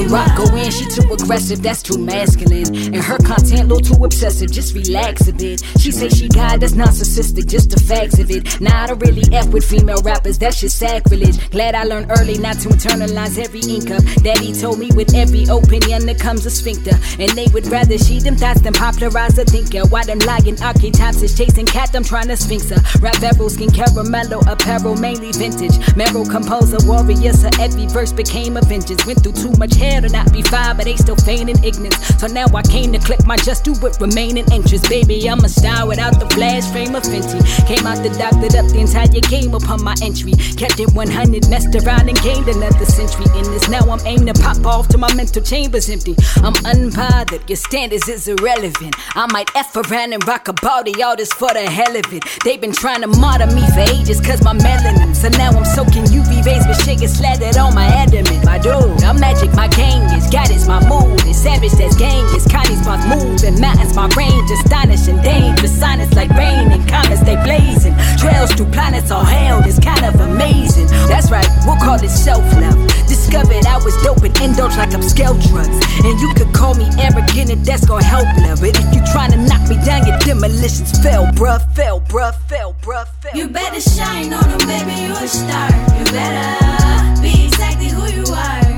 rock 0.10 0.36
go 0.36 0.44
in, 0.56 0.72
she 0.72 0.86
too 0.86 1.08
aggressive, 1.14 1.62
that's 1.62 1.82
too 1.82 1.98
masculine. 1.98 2.68
And 2.94 3.04
her 3.04 3.18
content, 3.18 3.70
little 3.70 3.96
too 3.96 4.04
obsessive, 4.04 4.52
just 4.52 4.74
relax 4.74 5.28
a 5.28 5.34
bit. 5.34 5.64
She 5.80 5.92
say 5.92 6.10
she 6.10 6.28
God, 6.28 6.62
that's 6.62 6.74
narcissistic, 6.74 7.48
just 7.48 7.70
the 7.70 7.80
facts 7.80 8.20
of 8.20 8.30
it. 8.32 8.60
Now 8.60 8.84
I 8.84 8.88
don't 8.88 9.00
really 9.00 9.24
F 9.32 9.48
with 9.50 9.66
female 9.66 10.02
rappers, 10.04 10.38
that's 10.38 10.60
just 10.60 10.78
sacrilege. 10.78 11.50
Glad 11.52 11.76
I 11.76 11.84
learned 11.84 12.12
early 12.18 12.38
not 12.38 12.58
to 12.60 12.70
internalize 12.70 13.38
every 13.38 13.62
ink. 13.62 13.90
Daddy 14.24 14.54
told 14.54 14.80
me 14.80 14.90
with 14.94 15.14
every 15.14 15.46
opinion 15.46 16.06
there 16.06 16.16
comes 16.16 16.46
a 16.46 16.50
sphincter. 16.50 16.96
And 17.20 17.30
they 17.32 17.48
would 17.54 17.68
rather 17.68 17.98
she 17.98 18.20
them 18.20 18.36
thoughts 18.36 18.62
than 18.62 18.74
popularize 18.74 19.38
a 19.38 19.46
thinker. 19.46 19.88
Why 19.88 20.04
them 20.04 20.20
lying 20.20 20.62
archetypes 20.62 21.22
is 21.22 21.38
chasing 21.38 21.66
cat, 21.66 21.96
I'm 21.96 22.04
trying 22.04 22.28
to 22.28 22.38
sphinx 22.38 22.70
her. 22.70 22.82
Rap 23.00 23.22
arrow, 23.22 23.48
skin 23.48 23.70
caramello, 23.70 24.46
apparel, 24.48 24.96
mainly 24.96 25.32
vintage. 25.32 25.78
Meryl 25.96 26.30
composer, 26.30 26.78
warrior, 26.88 27.34
so 27.34 27.50
every 27.60 27.88
verse 27.88 28.12
became 28.12 28.58
a 28.58 28.62
vengeance. 28.62 29.06
Went 29.06 29.22
through 29.24 29.34
too 29.34 29.52
much 29.58 29.76
hair 30.00 30.08
to 30.08 30.16
not 30.16 30.32
be 30.32 30.42
fine, 30.42 30.76
but 30.78 30.86
they 30.86 30.96
still 30.96 31.16
feigning 31.16 31.62
ignorance. 31.64 31.98
So 32.20 32.28
now 32.28 32.46
I 32.54 32.62
came 32.64 32.92
to 32.94 33.00
click 33.00 33.26
my 33.26 33.38
just 33.38 33.64
do 33.64 33.74
it, 33.86 33.98
remaining 34.00 34.46
anxious. 34.52 34.88
Baby, 34.88 35.30
I'm 35.30 35.44
a 35.44 35.50
star 35.50 35.88
without 35.88 36.20
the 36.20 36.28
flash 36.30 36.70
frame 36.72 36.96
of 36.96 37.04
Fenty. 37.04 37.40
Came 37.68 37.86
out 37.86 38.02
the 38.04 38.10
doctored 38.10 38.56
up 38.56 38.68
the 38.72 38.80
entire 38.80 39.08
game 39.08 39.54
upon 39.54 39.84
my 39.84 39.96
entry. 40.02 40.34
Kept 40.58 40.80
it 40.80 40.92
100, 40.94 41.50
messed 41.50 41.76
around 41.76 42.10
and 42.10 42.20
gained 42.22 42.48
another 42.48 42.86
century. 42.86 43.26
In 43.38 43.44
this 43.52 43.68
now, 43.70 43.82
I'm 43.90 44.00
aimed 44.06 44.28
to 44.28 44.34
pop 44.34 44.66
off 44.66 44.88
till 44.88 45.00
my 45.00 45.14
mental 45.14 45.42
chamber's 45.42 45.90
empty. 45.90 46.16
I'm 46.44 46.56
unbothered, 46.68 47.48
your 47.50 47.58
standards 47.58 48.08
is 48.08 48.28
irrelevant. 48.28 48.96
I 49.16 49.28
might 49.32 49.50
F 49.56 49.76
around 49.76 50.14
and 50.14 50.26
rock 50.28 50.48
a 50.48 50.54
body, 50.54 51.04
all 51.04 51.16
this 51.16 51.32
for 51.34 51.54
the 51.54 51.66
hell 51.70 51.96
of 51.96 52.14
it. 52.14 52.24
They've 52.44 52.62
been 52.62 52.74
trying 52.74 53.02
to 53.02 53.08
martyr 53.08 53.48
me 53.48 53.66
for 53.72 53.86
ages, 53.96 54.22
cause 54.22 54.44
my 54.44 54.54
melanin. 54.54 55.16
So 55.16 55.30
now 55.30 55.52
I'm 55.52 55.66
soaking 55.66 56.06
UV 56.06 56.46
rays 56.46 56.66
with 56.68 56.82
shaking 56.84 57.08
slathered 57.08 57.58
on 57.58 57.76
my 57.76 57.86
adamant. 57.86 58.46
My 58.46 58.58
dude, 58.58 59.04
I'm 59.04 59.20
magic, 59.20 59.54
my 59.54 59.68
gang 59.68 59.89
is 60.14 60.28
God 60.30 60.50
is 60.52 60.68
my 60.68 60.80
mood. 60.88 61.20
It's 61.26 61.40
savage, 61.40 61.72
that's 61.74 61.96
gang 61.96 62.26
is 62.36 62.46
Connie's 62.46 62.86
my 62.86 62.98
move. 63.08 63.42
And 63.44 63.60
mountains, 63.60 63.96
my 63.96 64.08
range, 64.18 64.50
astonishing, 64.52 65.22
dangerous. 65.22 65.74
Sonnets 65.80 66.14
like 66.16 66.30
rain 66.32 66.72
and 66.72 66.88
comets, 66.88 67.22
they 67.22 67.36
blazing. 67.44 67.96
Trails 68.18 68.52
through 68.54 68.72
planets 68.72 69.12
all 69.12 69.24
held, 69.24 69.66
it's 69.66 69.80
kind 69.80 70.06
of 70.06 70.20
amazing. 70.20 70.88
That's 71.08 71.32
right, 71.32 71.48
we'll 71.66 71.78
call 71.78 71.96
it 71.96 72.10
self 72.10 72.44
love. 72.60 72.78
Discovered 73.08 73.66
I 73.66 73.78
was 73.84 73.96
dope 74.04 74.24
and 74.24 74.36
indulged 74.42 74.78
like 74.78 74.90
upscale 74.90 75.38
drugs. 75.50 75.78
And 76.06 76.20
you 76.20 76.34
could 76.36 76.54
call 76.54 76.76
me 76.76 76.88
arrogant, 77.00 77.50
and 77.50 77.66
that's 77.66 77.86
gonna 77.86 78.04
help 78.04 78.28
love. 78.44 78.62
But 78.62 78.78
if 78.78 78.88
you 78.94 79.02
trying 79.12 79.32
to 79.32 79.38
knock 79.38 79.68
me 79.70 79.78
down, 79.86 80.06
your 80.06 80.18
demolitions 80.20 80.92
fell, 81.00 81.26
bruh, 81.34 81.62
fell, 81.76 82.02
bruh, 82.02 82.36
fell, 82.48 82.76
bruh, 82.82 83.08
fell. 83.22 83.36
You 83.36 83.50
better 83.50 83.82
shine 83.82 84.34
on 84.34 84.44
them, 84.50 84.64
baby, 84.68 84.96
you 85.02 85.14
a 85.14 85.28
star. 85.28 85.70
You 85.98 86.06
better 86.12 87.22
be 87.22 87.46
exactly 87.46 87.90
who 87.90 88.06
you 88.08 88.26
are 88.34 88.69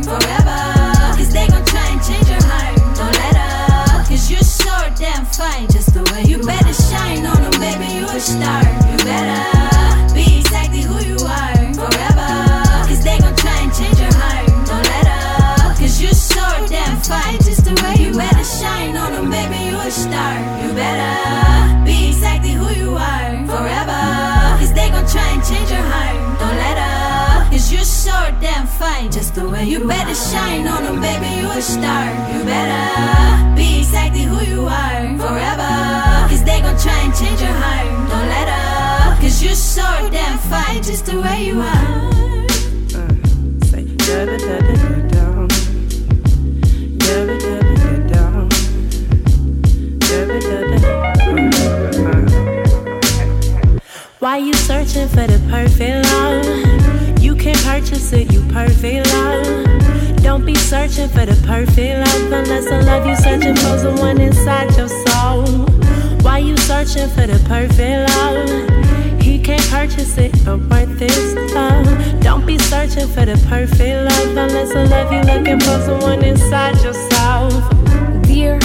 damn 5.41 5.67
just 5.67 5.93
the 5.93 6.03
way 6.11 6.23
you 6.23 6.37
better 6.37 6.73
shine 6.73 7.25
on 7.25 7.41
them, 7.41 7.55
baby, 7.59 7.87
you 7.97 8.05
a 8.05 8.19
star. 8.19 8.61
You 8.89 8.97
better 9.09 10.13
be 10.13 10.39
exactly 10.39 10.81
who 10.81 10.97
you 11.09 11.17
are 11.17 11.57
forever. 11.73 12.29
Cause 12.87 13.03
they 13.03 13.17
gon' 13.17 13.35
try 13.35 13.57
and 13.65 13.73
change 13.73 13.99
your 13.99 14.13
heart. 14.21 14.47
Don't 14.67 14.85
let 14.93 15.07
up. 15.07 15.77
Cause 15.79 16.01
you're 16.01 16.21
so 16.35 16.45
damn 16.67 16.97
fine, 17.01 17.37
just 17.41 17.65
the 17.65 17.73
way 17.81 17.95
you 18.03 18.13
better 18.13 18.43
shine 18.43 18.95
on 18.95 19.11
them, 19.13 19.29
baby, 19.31 19.59
you 19.69 19.77
a 19.77 19.91
star. 19.91 20.33
You 20.61 20.73
better 20.73 21.85
be 21.85 22.09
exactly 22.09 22.51
who 22.51 22.69
you 22.81 22.95
are 22.95 23.30
just 29.11 29.35
the 29.35 29.47
way 29.47 29.65
you 29.65 29.71
you 29.81 29.87
better 29.87 30.15
shine 30.15 30.67
on 30.67 30.83
them, 30.83 31.01
baby, 31.01 31.27
you 31.41 31.49
a 31.49 31.61
star. 31.61 32.05
You 32.31 32.43
better 32.45 33.55
be 33.55 33.79
exactly 33.79 34.23
who 34.23 34.39
you 34.45 34.65
are 34.65 35.17
forever. 35.17 35.71
Cause 36.29 36.43
they 36.43 36.61
gon' 36.61 36.77
try 36.79 36.99
and 37.05 37.13
change 37.13 37.41
your 37.41 37.51
heart. 37.51 38.09
Don't 38.09 38.27
let 38.29 38.47
up. 38.47 39.19
Cause 39.19 39.43
you're 39.43 39.55
so 39.55 39.83
damn 40.11 40.37
fine, 40.37 40.81
just 40.81 41.05
the 41.07 41.19
way 41.19 41.45
you 41.45 41.59
are. 41.59 42.11
Why 54.19 54.37
you 54.37 54.53
searching 54.53 55.07
for 55.07 55.25
the 55.27 55.41
perfect 55.49 56.05
love? 56.11 56.70
Purchase 57.71 58.11
it, 58.11 58.33
you 58.33 58.41
perfect 58.51 59.07
love. 59.13 60.21
Don't 60.21 60.45
be 60.45 60.55
searching 60.55 61.07
for 61.07 61.25
the 61.25 61.41
perfect 61.47 62.05
love 62.05 62.31
unless 62.33 62.65
the 62.65 62.81
love 62.81 63.07
you 63.07 63.15
searching 63.15 63.55
for's 63.55 63.83
the 63.83 63.93
one 63.93 64.19
inside 64.19 64.75
your 64.75 64.89
soul. 64.89 65.45
Why 66.21 66.39
you 66.39 66.57
searching 66.57 67.07
for 67.07 67.25
the 67.25 67.39
perfect 67.47 68.11
love? 68.11 69.21
He 69.21 69.39
can't 69.39 69.63
purchase 69.69 70.17
it, 70.17 70.33
but 70.43 70.59
worth 70.69 70.99
this 70.99 71.33
love. 71.53 72.19
Don't 72.19 72.45
be 72.45 72.57
searching 72.57 73.07
for 73.07 73.23
the 73.23 73.41
perfect 73.47 73.79
love 73.79 74.35
unless 74.35 74.75
I 74.75 74.83
love 74.83 75.13
you 75.13 75.21
looking 75.21 75.61
for 75.61 75.79
someone 75.85 76.25
inside 76.25 76.75
yourself. 76.83 77.53
Dear, 78.23 78.59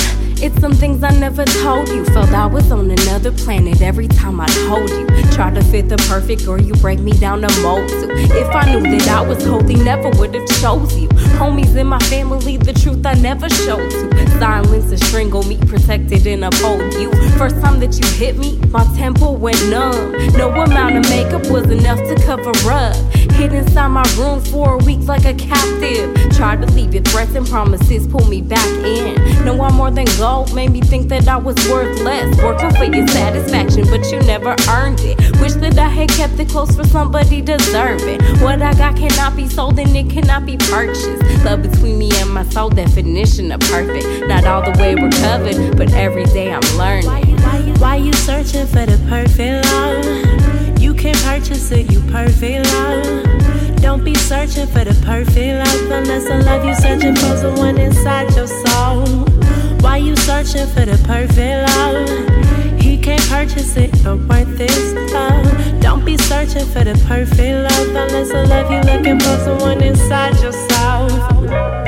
it's 0.46 0.60
some 0.60 0.72
things 0.72 1.02
I 1.02 1.10
never 1.10 1.44
told 1.44 1.88
you. 1.88 2.04
Felt 2.04 2.30
I 2.30 2.46
was 2.46 2.70
on 2.70 2.88
another 2.90 3.32
planet 3.32 3.82
every 3.82 4.06
time 4.06 4.40
I 4.40 4.46
told 4.68 4.88
you. 4.90 5.06
Try 5.32 5.50
to 5.52 5.62
fit 5.64 5.88
the 5.88 5.96
perfect 6.08 6.44
girl, 6.44 6.60
you 6.60 6.74
break 6.74 7.00
me 7.00 7.12
down 7.12 7.42
to 7.42 7.62
mold 7.62 7.88
to. 7.88 8.06
If 8.12 8.48
I 8.54 8.64
knew 8.72 8.80
that 8.82 9.08
I 9.08 9.22
was 9.22 9.44
holy, 9.44 9.74
never 9.74 10.08
would 10.10 10.34
have 10.34 10.46
chose 10.60 10.96
you. 10.96 11.08
Homies 11.40 11.74
in 11.76 11.88
my 11.88 11.98
family, 12.14 12.56
the 12.56 12.72
truth 12.72 13.04
I 13.04 13.14
never 13.14 13.48
showed 13.48 13.90
to. 13.90 14.38
Silence 14.38 14.90
and 14.90 15.02
strangle 15.02 15.42
me, 15.42 15.56
protected 15.58 16.26
and 16.26 16.44
uphold 16.44 16.94
you. 16.94 17.10
First 17.36 17.60
time 17.60 17.80
that 17.80 17.98
you 17.98 18.06
hit 18.16 18.38
me, 18.38 18.58
my 18.70 18.84
temple 18.96 19.36
went 19.36 19.60
numb. 19.68 20.12
No 20.38 20.50
amount 20.50 20.96
of 20.96 21.10
makeup 21.10 21.44
was 21.50 21.68
enough 21.70 21.98
to 21.98 22.14
cover 22.24 22.52
up. 22.70 22.94
Hid 23.36 23.52
inside 23.52 23.88
my 23.88 24.02
room 24.16 24.40
for 24.40 24.74
a 24.74 24.78
week 24.78 25.00
like 25.06 25.26
a 25.26 25.34
captive. 25.34 26.14
Tried 26.34 26.62
to 26.62 26.72
leave 26.72 26.94
your 26.94 27.02
threats 27.02 27.34
and 27.34 27.46
promises, 27.46 28.06
pull 28.06 28.26
me 28.28 28.40
back 28.40 28.66
in. 28.82 29.14
No, 29.44 29.60
I'm 29.60 29.74
more 29.74 29.90
than 29.90 30.06
gold, 30.16 30.54
made 30.54 30.70
me 30.70 30.80
think 30.80 31.08
that 31.08 31.28
I 31.28 31.36
was 31.36 31.54
worth 31.68 32.00
less. 32.00 32.34
Working 32.42 32.70
for 32.70 32.84
your 32.84 33.06
satisfaction, 33.08 33.84
but 33.90 34.10
you 34.10 34.20
never 34.20 34.56
earned 34.70 35.00
it. 35.00 35.18
Wish 35.38 35.52
that 35.54 35.78
I 35.78 35.88
had 35.88 36.08
kept 36.08 36.40
it 36.40 36.48
close 36.48 36.74
for 36.74 36.84
somebody 36.84 37.42
deserving. 37.42 38.22
What 38.40 38.62
I 38.62 38.72
got 38.72 38.96
cannot 38.96 39.36
be 39.36 39.46
sold 39.48 39.78
and 39.78 39.94
it 39.94 40.08
cannot 40.08 40.46
be 40.46 40.56
purchased. 40.56 41.22
Love 41.44 41.60
between 41.60 41.98
me 41.98 42.10
and 42.14 42.32
my 42.32 42.44
soul, 42.44 42.70
definition 42.70 43.52
of 43.52 43.60
perfect. 43.60 44.06
Not 44.28 44.46
all 44.46 44.62
the 44.62 44.78
way 44.80 44.94
recovered, 44.94 45.76
but 45.76 45.92
every 45.92 46.24
day 46.24 46.52
I'm 46.52 46.78
learning. 46.78 47.06
Why 47.06 47.20
you, 47.20 47.36
why 47.36 47.58
you, 47.58 47.74
why 47.74 47.96
you 47.96 48.12
searching 48.14 48.66
for 48.66 48.86
the 48.86 48.98
perfect 49.08 49.66
love? 49.66 50.35
Can't 50.98 51.16
purchase 51.18 51.70
it, 51.70 51.92
you 51.92 52.00
perfect 52.10 52.66
love. 52.72 53.80
Don't 53.80 54.02
be 54.04 54.14
searching 54.14 54.66
for 54.66 54.84
the 54.84 54.94
perfect 55.04 55.36
love 55.36 55.90
unless 55.90 56.26
I 56.26 56.40
love 56.40 56.64
you, 56.64 56.74
searching 56.74 57.14
for 57.14 57.36
someone 57.36 57.78
inside 57.78 58.34
your 58.34 58.46
soul. 58.46 59.04
Why 59.80 59.98
you 59.98 60.16
searching 60.16 60.66
for 60.66 60.84
the 60.84 60.98
perfect 61.06 61.68
love? 61.70 62.80
He 62.80 62.98
can't 62.98 63.22
purchase 63.28 63.76
it, 63.76 63.92
but 64.02 64.18
worth 64.18 64.58
this 64.58 64.94
love. 65.12 65.80
Don't 65.80 66.04
be 66.04 66.16
searching 66.16 66.66
for 66.66 66.82
the 66.82 66.94
perfect 67.06 67.38
love 67.38 67.88
unless 67.88 68.30
I 68.32 68.42
love 68.44 68.70
you, 68.72 68.80
looking 68.92 69.20
for 69.20 69.36
someone 69.44 69.82
inside 69.82 70.34
yourself. 70.42 71.85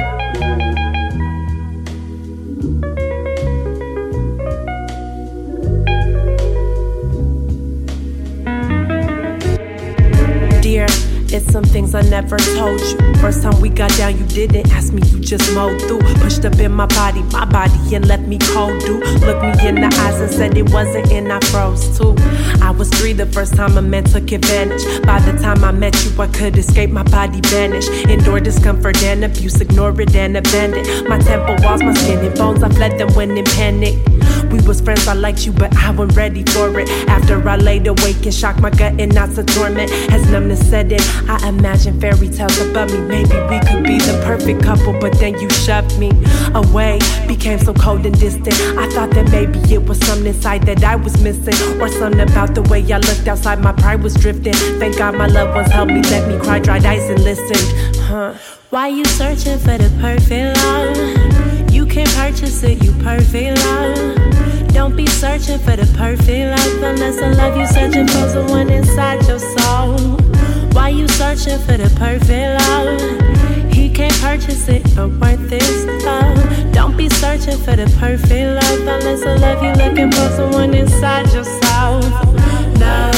Some 11.39 11.64
things 11.64 11.95
I 11.95 12.03
never 12.03 12.36
told 12.36 12.80
you. 12.80 13.14
First 13.20 13.43
time 13.43 13.59
we 13.61 13.68
got 13.68 13.91
down, 13.97 14.18
you 14.18 14.26
didn't 14.26 14.70
ask 14.70 14.93
me, 14.93 15.03
you 15.07 15.18
just 15.18 15.55
mowed 15.55 15.80
through. 15.82 16.01
Pushed 16.20 16.45
up 16.45 16.59
in 16.59 16.72
my 16.72 16.86
body, 16.86 17.22
my 17.32 17.45
body, 17.47 17.95
and 17.95 18.07
left 18.07 18.24
me 18.24 18.39
cold, 18.39 18.78
dude. 18.80 19.03
Looked 19.22 19.43
me 19.43 19.68
in 19.68 19.76
the 19.76 19.86
eyes 19.86 20.20
and 20.20 20.30
said 20.30 20.57
it 20.57 20.70
wasn't, 20.70 21.11
and 21.11 21.32
I 21.32 21.41
froze 21.47 21.97
too. 21.97 22.14
I 22.61 22.70
was 22.70 22.91
three 22.91 23.12
the 23.12 23.26
first 23.26 23.55
time 23.55 23.78
a 23.78 23.82
man 23.82 24.05
took 24.05 24.30
advantage. 24.30 24.84
By 25.07 25.20
the 25.20 25.32
time 25.39 25.64
I 25.64 25.72
met 25.72 25.95
you, 26.05 26.20
I 26.20 26.26
could 26.26 26.57
escape, 26.59 26.91
my 26.91 27.05
body 27.05 27.41
vanished. 27.41 27.91
Endure 27.91 28.41
discomfort 28.41 29.03
and 29.03 29.24
abuse, 29.24 29.61
ignore 29.61 29.99
it 30.01 30.14
and 30.14 30.36
abandon. 30.36 31.09
My 31.09 31.18
temple 31.18 31.57
walls, 31.64 31.82
my 31.82 31.95
skin 31.95 32.18
and 32.24 32.36
bones, 32.36 32.62
I 32.62 32.68
fled 32.68 32.99
them 32.99 33.14
when 33.14 33.36
in 33.36 33.45
panic. 33.45 33.95
We 34.51 34.61
was 34.66 34.80
friends, 34.80 35.07
I 35.07 35.14
liked 35.14 35.47
you, 35.47 35.53
but 35.53 35.76
I 35.76 35.91
wasn't 35.91 36.16
ready 36.16 36.45
for 36.45 36.78
it. 36.78 36.89
After 37.09 37.36
I 37.49 37.57
laid 37.57 37.86
awake 37.86 38.24
and 38.24 38.34
shocked 38.34 38.61
my 38.61 38.70
gut 38.70 39.01
and 39.01 39.14
not 39.14 39.30
so 39.30 39.43
dormant. 39.43 39.91
as 40.12 40.30
numbness 40.30 40.68
set 40.68 40.93
in, 40.93 41.01
I 41.28 41.49
imagined 41.49 42.01
fairy 42.01 42.28
tales 42.28 42.59
above 42.61 42.91
me. 42.93 43.01
Maybe 43.01 43.36
we 43.51 43.59
could 43.61 43.84
be 43.84 43.99
the 43.99 44.20
perfect 44.24 44.62
couple, 44.62 44.93
but 45.01 45.18
then 45.18 45.39
you 45.39 45.51
shoved 45.51 45.99
me 45.99 46.11
away. 46.55 46.99
Became 47.26 47.59
so 47.59 47.74
cold 47.74 48.07
and 48.07 48.18
distant. 48.18 48.55
I 48.78 48.89
thought 48.91 49.11
that 49.11 49.30
maybe 49.30 49.59
it 49.72 49.84
was 49.86 49.99
something 50.07 50.26
inside 50.26 50.62
that 50.66 50.82
I 50.84 50.97
was 50.97 51.20
missing, 51.22 51.80
or 51.80 51.89
something 51.89 52.20
about 52.20 52.55
the 52.55 52.62
way 52.62 52.80
I 52.93 52.99
looked 52.99 53.26
outside. 53.28 53.61
My 53.61 53.72
pride 53.72 54.03
was 54.03 54.14
drifting. 54.14 54.55
Thank 54.78 54.99
God 54.99 55.14
my 55.14 55.26
loved 55.26 55.55
ones 55.55 55.70
helped 55.70 55.93
me, 55.93 56.03
let 56.03 56.28
me 56.28 56.39
cry, 56.39 56.59
dried 56.59 56.84
eyes, 56.84 57.09
and 57.11 57.22
listened. 57.22 57.97
Huh. 58.03 58.34
Why 58.70 58.89
you 58.89 59.05
searching 59.05 59.59
for 59.59 59.78
the 59.78 59.91
perfect 60.01 60.59
love? 60.59 61.27
Can't 61.99 62.14
purchase 62.14 62.62
it, 62.62 62.80
you 62.84 62.92
perfect 63.03 63.59
love. 63.59 64.68
Don't 64.68 64.94
be 64.94 65.05
searching 65.05 65.59
for 65.59 65.74
the 65.74 65.84
perfect 65.96 66.28
love 66.28 66.82
unless 66.84 67.18
I 67.20 67.32
love 67.32 67.57
you, 67.57 67.66
searching 67.66 68.07
for 68.07 68.28
someone 68.28 68.70
inside 68.70 69.26
your 69.26 69.40
soul. 69.40 69.99
Why 70.74 70.90
you 70.90 71.09
searching 71.09 71.59
for 71.59 71.76
the 71.76 71.90
perfect 71.99 72.62
love? 72.62 73.72
He 73.74 73.90
can't 73.90 74.14
purchase 74.20 74.68
it, 74.68 74.84
but 74.94 75.09
worth 75.09 75.51
this 75.51 75.86
love. 76.05 76.72
Don't 76.72 76.96
be 76.96 77.09
searching 77.09 77.59
for 77.59 77.74
the 77.74 77.92
perfect 77.99 78.30
love 78.30 78.78
unless 78.78 79.24
I 79.24 79.34
love 79.34 79.61
you, 79.61 79.72
looking 79.72 80.12
for 80.12 80.28
someone 80.36 80.74
inside 80.74 81.26
yourself. 81.32 82.05
No, 82.78 83.11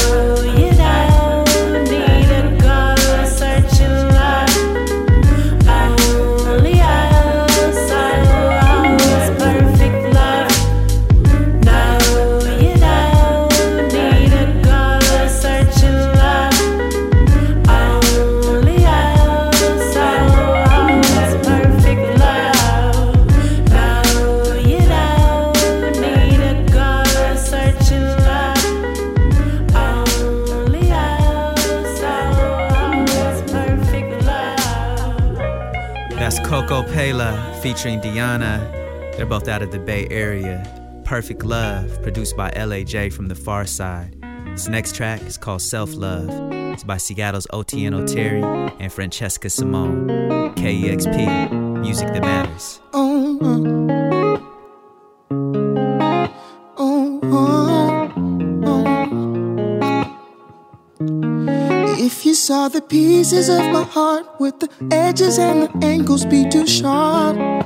Perfect 41.21 41.45
Love, 41.45 42.01
produced 42.01 42.35
by 42.35 42.49
LAJ 42.49 43.13
from 43.13 43.27
the 43.27 43.35
far 43.35 43.67
side. 43.67 44.17
This 44.47 44.67
next 44.67 44.95
track 44.95 45.21
is 45.21 45.37
called 45.37 45.61
Self 45.61 45.93
Love. 45.93 46.31
It's 46.73 46.83
by 46.83 46.97
Seattle's 46.97 47.45
Otieno 47.53 48.11
Terry 48.11 48.41
and 48.41 48.91
Francesca 48.91 49.47
Simone. 49.51 50.07
KEXP, 50.55 51.79
music 51.79 52.07
that 52.07 52.23
matters. 52.23 52.81
Oh, 52.91 53.37
oh, 53.39 53.63
oh, 56.79 57.19
oh. 60.97 61.95
If 61.99 62.25
you 62.25 62.33
saw 62.33 62.67
the 62.67 62.81
pieces 62.81 63.47
of 63.47 63.59
my 63.71 63.83
heart 63.83 64.25
with 64.39 64.59
the 64.59 64.71
edges 64.91 65.37
and 65.37 65.61
the 65.61 65.85
angles 65.85 66.25
be 66.25 66.49
too 66.49 66.65
sharp. 66.65 67.60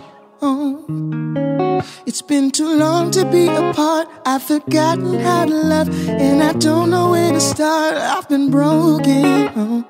To 3.15 3.23
be 3.31 3.47
apart. 3.47 4.09
I've 4.25 4.43
forgotten 4.43 5.17
how 5.19 5.45
to 5.45 5.55
love, 5.55 5.87
and 6.09 6.43
I 6.43 6.51
don't 6.51 6.89
know 6.89 7.11
where 7.11 7.31
to 7.31 7.39
start. 7.39 7.95
I've 7.95 8.27
been 8.27 8.51
broken. 8.51 9.49
Oh. 9.55 9.85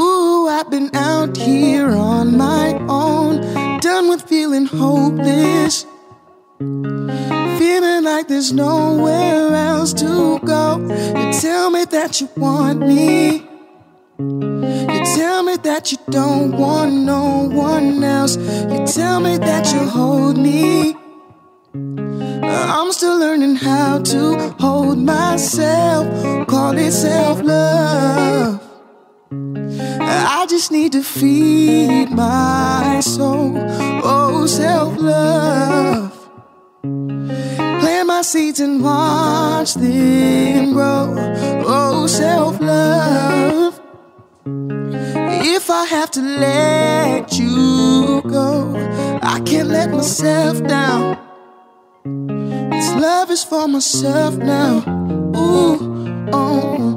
Ooh, 0.00 0.48
I've 0.48 0.70
been 0.70 0.88
out 0.96 1.36
here 1.36 1.90
on 1.90 2.38
my 2.38 2.72
own, 2.88 3.80
done 3.80 4.08
with 4.08 4.22
feeling 4.22 4.64
hopeless. 4.64 5.84
Feeling 6.58 8.02
like 8.02 8.28
there's 8.28 8.50
nowhere 8.54 9.54
else 9.54 9.92
to 9.94 10.38
go. 10.38 10.78
You 11.18 11.32
tell 11.38 11.68
me 11.68 11.84
that 11.84 12.18
you 12.18 12.30
want 12.34 12.80
me. 12.80 13.46
You 14.18 15.02
tell 15.16 15.42
me 15.42 15.56
that 15.58 15.92
you 15.92 15.98
don't 16.08 16.52
want 16.56 16.94
no 16.94 17.46
one 17.52 18.02
else. 18.02 18.38
You 18.38 18.86
tell 18.86 19.20
me 19.20 19.36
that 19.36 19.70
you 19.74 19.80
hold 19.80 20.38
me. 20.38 21.03
I'm 21.76 22.92
still 22.92 23.18
learning 23.18 23.56
how 23.56 23.98
to 23.98 24.54
hold 24.60 24.96
myself. 24.98 26.46
Call 26.46 26.78
it 26.78 26.92
self 26.92 27.42
love. 27.42 28.62
I 30.00 30.46
just 30.48 30.70
need 30.70 30.92
to 30.92 31.02
feed 31.02 32.10
my 32.10 33.00
soul. 33.00 33.54
Oh, 34.04 34.46
self 34.46 34.96
love. 34.96 36.12
Plant 36.82 38.06
my 38.06 38.22
seeds 38.22 38.60
and 38.60 38.80
watch 38.80 39.74
them 39.74 40.74
grow. 40.74 41.12
Oh, 41.66 42.06
self 42.06 42.60
love. 42.60 43.80
If 44.46 45.70
I 45.70 45.86
have 45.86 46.12
to 46.12 46.20
let 46.20 47.32
you 47.36 48.22
go, 48.28 48.76
I 49.22 49.40
can't 49.40 49.70
let 49.70 49.90
myself 49.90 50.62
down. 50.62 51.23
This 52.04 52.92
love 52.96 53.30
is 53.30 53.44
for 53.44 53.66
myself 53.66 54.36
now. 54.36 54.84
Ooh, 55.34 55.78
Taking 56.30 56.93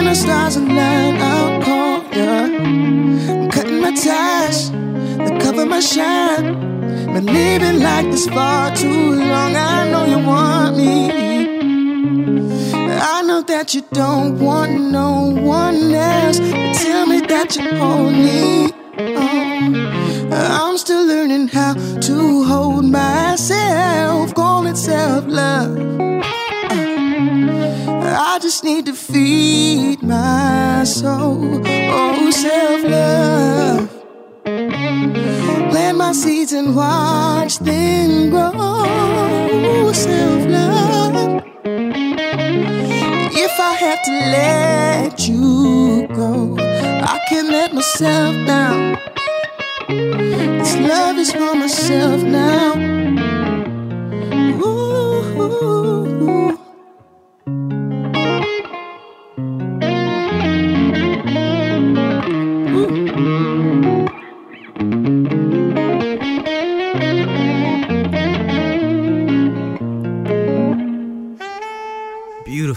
When 0.00 0.08
the 0.08 0.14
stars 0.14 0.56
align, 0.56 1.20
I'll 1.20 1.60
call 1.60 2.02
you. 2.16 2.22
I'm 2.22 3.50
cutting 3.50 3.82
my 3.82 3.90
ties 3.94 4.70
that 4.70 5.38
cover 5.42 5.66
my 5.66 5.80
shine. 5.80 6.54
Been 7.12 7.26
living 7.26 7.80
like 7.80 8.10
this 8.10 8.26
far 8.26 8.74
too 8.74 9.14
long. 9.16 9.54
I 9.54 9.90
know 9.90 10.06
you 10.06 10.26
want 10.26 10.78
me. 10.78 11.10
I 12.98 13.20
know 13.26 13.42
that 13.42 13.74
you 13.74 13.82
don't 13.92 14.38
want 14.38 14.72
no 14.80 15.34
one 15.38 15.92
else. 15.92 16.40
But 16.40 16.72
tell 16.76 17.04
me 17.04 17.20
that 17.20 17.56
you 17.56 17.68
hold 17.76 18.14
I 28.22 28.38
just 28.38 28.64
need 28.64 28.84
to 28.84 28.92
feed 28.92 30.02
my 30.02 30.84
soul. 30.84 31.62
Oh, 31.64 32.30
self 32.30 32.82
love. 32.84 33.88
Plant 35.70 35.96
my 35.96 36.12
seeds 36.12 36.52
and 36.52 36.76
watch 36.76 37.60
them 37.60 38.28
grow. 38.28 39.90
Self 39.94 40.46
love. 40.48 41.42
If 41.64 43.54
I 43.58 43.72
have 43.84 44.02
to 44.04 44.12
let 44.36 45.26
you 45.26 46.06
go, 46.14 46.58
I 46.58 47.18
can 47.30 47.48
let 47.50 47.72
myself 47.72 48.34
down. 48.46 48.98
This 49.88 50.76
love 50.76 51.16
is 51.16 51.32
for 51.32 51.54
myself 51.54 52.22
now. 52.22 53.29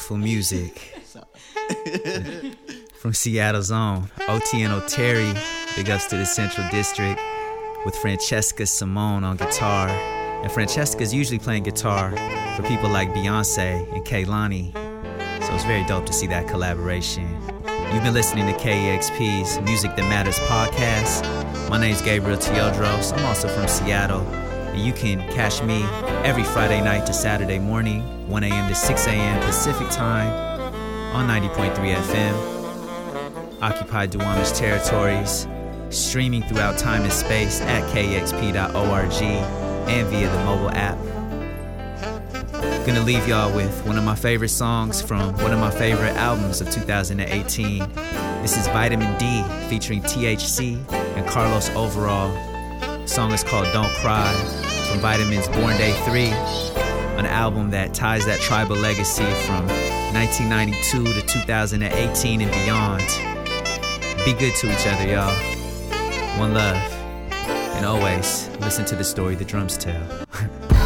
Beautiful 0.03 0.17
music. 0.17 0.93
From 2.93 3.13
Seattle's 3.13 3.71
own 3.71 4.09
Otieno 4.27 4.85
Terry, 4.85 5.31
big 5.77 5.89
ups 5.89 6.07
to 6.07 6.17
the 6.17 6.25
Central 6.25 6.67
District, 6.71 7.17
with 7.85 7.95
Francesca 7.95 8.65
Simone 8.65 9.23
on 9.23 9.37
guitar. 9.37 9.87
And 9.87 10.51
Francesca's 10.51 11.13
usually 11.13 11.39
playing 11.39 11.63
guitar 11.63 12.11
for 12.57 12.63
people 12.63 12.89
like 12.89 13.13
Beyonce 13.13 13.89
and 13.93 14.05
Kehlani. 14.05 14.73
So 15.41 15.53
it's 15.53 15.63
very 15.63 15.85
dope 15.85 16.05
to 16.07 16.13
see 16.13 16.27
that 16.27 16.49
collaboration. 16.49 17.25
You've 17.93 18.03
been 18.03 18.13
listening 18.13 18.47
to 18.47 18.59
KEXP's 18.59 19.61
Music 19.61 19.95
That 19.95 20.09
Matters 20.09 20.37
podcast. 20.39 21.23
My 21.69 21.79
name's 21.79 22.01
Gabriel 22.01 22.37
Teodros. 22.37 23.17
I'm 23.17 23.25
also 23.25 23.47
from 23.47 23.69
Seattle. 23.69 24.42
You 24.75 24.91
can 24.91 25.19
catch 25.31 25.61
me 25.61 25.83
every 26.25 26.43
Friday 26.43 26.81
night 26.81 27.05
to 27.05 27.13
Saturday 27.13 27.59
morning, 27.59 28.27
1 28.27 28.43
a.m. 28.43 28.67
to 28.69 28.75
6 28.75 29.07
a.m. 29.07 29.41
Pacific 29.43 29.87
time 29.89 30.29
on 31.15 31.27
90.3 31.27 31.95
FM. 31.95 33.61
Occupy 33.61 34.07
Duwamish 34.07 34.57
territories, 34.57 35.47
streaming 35.89 36.41
throughout 36.43 36.77
time 36.77 37.03
and 37.03 37.13
space 37.13 37.61
at 37.61 37.83
kexp.org 37.93 39.23
and 39.23 40.07
via 40.07 40.29
the 40.29 40.43
mobile 40.43 40.71
app. 40.71 40.97
Gonna 42.85 43.01
leave 43.03 43.27
y'all 43.27 43.55
with 43.55 43.85
one 43.85 43.97
of 43.97 44.03
my 44.03 44.15
favorite 44.15 44.49
songs 44.49 45.01
from 45.01 45.33
one 45.37 45.53
of 45.53 45.59
my 45.59 45.71
favorite 45.71 46.15
albums 46.17 46.61
of 46.61 46.69
2018. 46.71 47.79
This 48.41 48.57
is 48.57 48.67
Vitamin 48.67 49.17
D 49.17 49.43
featuring 49.69 50.01
THC 50.01 50.77
and 51.15 51.25
Carlos 51.27 51.69
Overall. 51.75 52.52
Song 53.05 53.31
is 53.31 53.43
called 53.43 53.67
Don't 53.73 53.91
Cry 53.95 54.31
from 54.89 54.99
Vitamin's 54.99 55.47
Born 55.49 55.75
Day 55.77 55.91
3, 56.05 56.27
an 57.17 57.25
album 57.25 57.69
that 57.71 57.93
ties 57.93 58.25
that 58.25 58.39
tribal 58.39 58.77
legacy 58.77 59.25
from 59.45 59.67
1992 60.13 61.03
to 61.13 61.21
2018 61.21 62.41
and 62.41 62.51
beyond. 62.51 63.01
Be 64.25 64.33
good 64.33 64.55
to 64.55 64.71
each 64.71 64.87
other, 64.87 65.07
y'all. 65.07 66.39
One 66.39 66.53
love. 66.53 66.77
And 67.75 67.85
always 67.85 68.49
listen 68.59 68.85
to 68.85 68.95
the 68.95 69.03
story 69.03 69.35
the 69.35 69.45
drums 69.45 69.77
tell. 69.77 70.25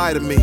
inside 0.00 0.16
of 0.16 0.22
me. 0.22 0.36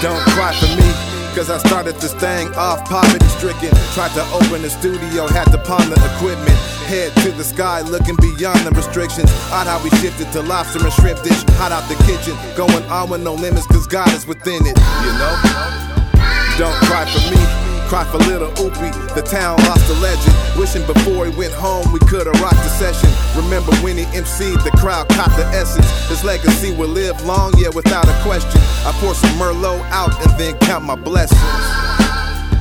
Don't 0.00 0.24
cry 0.32 0.54
for 0.56 0.72
me. 0.80 0.88
Cause 1.34 1.50
I 1.50 1.58
started 1.58 1.96
this 1.96 2.14
thing 2.14 2.48
off 2.54 2.88
poverty 2.88 3.28
stricken. 3.36 3.70
Tried 3.94 4.12
to 4.14 4.24
open 4.32 4.62
the 4.62 4.70
studio, 4.70 5.28
had 5.28 5.52
to 5.52 5.58
pawn 5.58 5.88
the 5.90 6.00
equipment. 6.16 6.56
Head 6.88 7.12
to 7.22 7.30
the 7.32 7.44
sky, 7.44 7.82
looking 7.82 8.16
beyond 8.16 8.60
the 8.60 8.72
restrictions. 8.74 9.30
Odd 9.52 9.66
how 9.66 9.82
we 9.84 9.90
shifted 10.00 10.32
to 10.32 10.42
lobster 10.42 10.82
and 10.82 10.92
shrimp 10.94 11.22
dish. 11.22 11.44
Hot 11.60 11.70
out 11.70 11.86
the 11.88 11.96
kitchen, 12.08 12.34
going 12.56 12.84
on 12.90 13.10
with 13.10 13.22
no 13.22 13.34
limits, 13.34 13.66
cause 13.66 13.86
God 13.86 14.12
is 14.14 14.26
within 14.26 14.66
it. 14.66 14.78
You 15.04 15.12
know? 15.20 15.34
Don't 16.58 16.78
cry 16.88 17.04
for 17.06 17.22
me. 17.30 17.67
Cry 17.88 18.04
for 18.04 18.18
little 18.18 18.50
Oopie, 18.60 18.92
the 19.14 19.22
town 19.22 19.56
lost 19.64 19.88
a 19.88 19.94
legend. 20.00 20.36
Wishing 20.58 20.84
before 20.84 21.24
he 21.24 21.34
went 21.34 21.54
home 21.54 21.90
we 21.90 21.98
could've 22.00 22.38
rocked 22.38 22.60
the 22.60 22.68
session. 22.68 23.08
Remember 23.34 23.72
when 23.76 23.96
he 23.96 24.04
MC'd, 24.12 24.60
the 24.60 24.70
crowd 24.76 25.08
caught 25.08 25.34
the 25.38 25.46
essence. 25.56 25.88
His 26.06 26.22
legacy 26.22 26.76
will 26.76 26.90
live 26.90 27.24
long, 27.24 27.54
yeah, 27.56 27.70
without 27.74 28.06
a 28.06 28.22
question. 28.22 28.60
I 28.84 28.92
pour 29.00 29.14
some 29.14 29.30
Merlot 29.38 29.80
out 29.88 30.12
and 30.20 30.38
then 30.38 30.58
count 30.58 30.84
my 30.84 30.96
blessings. 30.96 31.40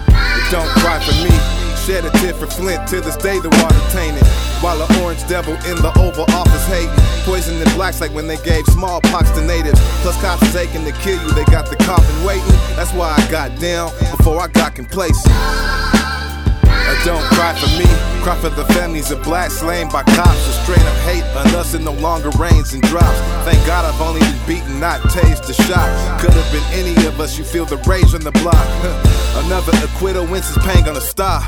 But 0.07 0.47
don't 0.49 0.69
cry 0.80 1.03
for 1.03 1.11
me. 1.19 1.36
Shed 1.84 2.05
a 2.05 2.09
tear 2.19 2.34
for 2.34 2.47
Flint 2.47 2.88
to 2.88 3.01
this 3.01 3.17
day 3.17 3.38
the 3.39 3.49
water 3.49 3.84
tainted. 3.91 4.46
While 4.62 4.80
the 4.80 5.01
orange 5.03 5.26
devil 5.28 5.53
in 5.70 5.76
the 5.82 5.91
Oval 5.99 6.26
Office 6.34 6.66
hating. 6.68 6.89
Poisoning 7.26 7.64
blacks 7.76 8.01
like 8.01 8.12
when 8.14 8.28
they 8.28 8.38
gave 8.38 8.66
smallpox 8.68 9.30
to 9.32 9.41
natives. 9.41 9.80
Plus 10.01 10.20
cops 10.22 10.41
is 10.43 10.55
aching 10.55 10.84
to 10.86 10.91
kill 11.03 11.22
you, 11.22 11.32
they 11.34 11.45
got 11.45 11.70
the 11.70 11.76
coffin 11.78 12.26
waiting. 12.26 12.58
That's 12.76 12.91
why 12.93 13.14
I 13.16 13.32
got 13.32 13.60
down 13.60 13.91
before 14.18 14.39
I 14.41 14.47
got 14.47 14.74
complacent. 14.76 15.28
Uh, 15.30 16.95
Don't 17.03 17.24
cry 17.36 17.53
for 17.60 17.68
me, 17.78 17.86
cry 18.24 18.36
for 18.39 18.49
the 18.49 18.64
families 18.74 19.12
of 19.12 19.22
blacks 19.24 19.60
slain 19.60 19.89
by 19.89 20.03
cops. 20.03 20.39
The 20.47 20.53
strain 20.64 20.80
of 20.88 20.97
hate 21.03 21.24
on 21.36 21.47
us 21.55 21.74
it 21.74 21.82
no 21.82 21.91
longer 21.93 22.30
rains 22.39 22.74
and 22.74 22.82
drops. 22.84 23.20
Thank 23.43 23.66
God 23.68 23.84
I've 23.86 23.99
only 24.01 24.22
been 24.22 24.39
beaten, 24.47 24.80
not 24.80 25.01
tased 25.12 25.49
a 25.49 25.53
shot. 25.53 26.22
Could 26.22 26.34
have 26.34 26.51
been 26.51 26.64
any 26.72 26.95
of 27.05 27.20
us, 27.20 27.38
you 27.38 27.43
feel 27.43 27.66
the 27.66 27.78
rage 27.86 28.14
on 28.16 28.22
the 28.22 28.32
block. 28.32 28.55
Another 29.45 29.74
acquittal, 29.84 30.26
when's 30.26 30.47
this 30.53 30.66
pain 30.66 30.84
gonna 30.86 31.01
stop? 31.01 31.43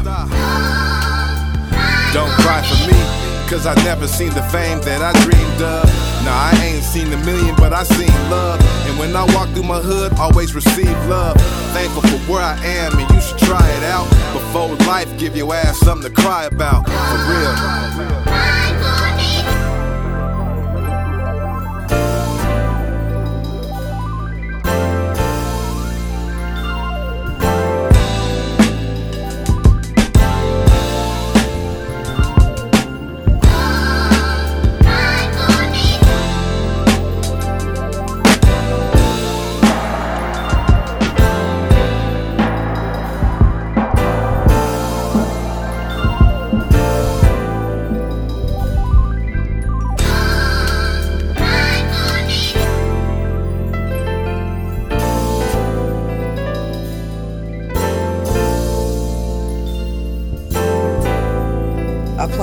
Don't 2.13 2.31
cry 2.41 2.61
for 2.63 2.79
me, 2.89 2.99
cause 3.47 3.67
I 3.67 3.75
never 3.83 4.07
seen 4.07 4.33
the 4.33 4.41
fame 4.43 4.81
that 4.81 5.01
I 5.01 5.13
dreamed 5.21 5.61
of. 5.61 5.85
Nah, 6.25 6.49
I 6.51 6.59
ain't 6.65 6.83
seen 6.83 7.13
a 7.13 7.17
million, 7.23 7.55
but 7.55 7.71
I 7.71 7.83
seen 7.83 8.11
love. 8.29 8.59
And 8.87 8.97
when 8.97 9.15
I 9.15 9.23
walk 9.35 9.49
through 9.49 9.63
my 9.63 9.79
hood, 9.79 10.13
always 10.13 10.55
receive 10.55 10.97
love. 11.07 11.37
Thankful 11.71 12.01
for 12.01 12.17
where 12.31 12.41
I 12.41 12.57
am, 12.65 12.97
and 12.97 13.09
you 13.11 13.21
should 13.21 13.37
try 13.37 13.65
it 13.77 13.83
out. 13.83 14.09
Before 14.33 14.75
life 14.87 15.09
give 15.19 15.35
your 15.35 15.53
ass 15.53 15.77
something 15.79 16.13
to 16.13 16.21
cry 16.21 16.45
about. 16.45 16.85
For 16.87 17.19
real. 17.31 18.58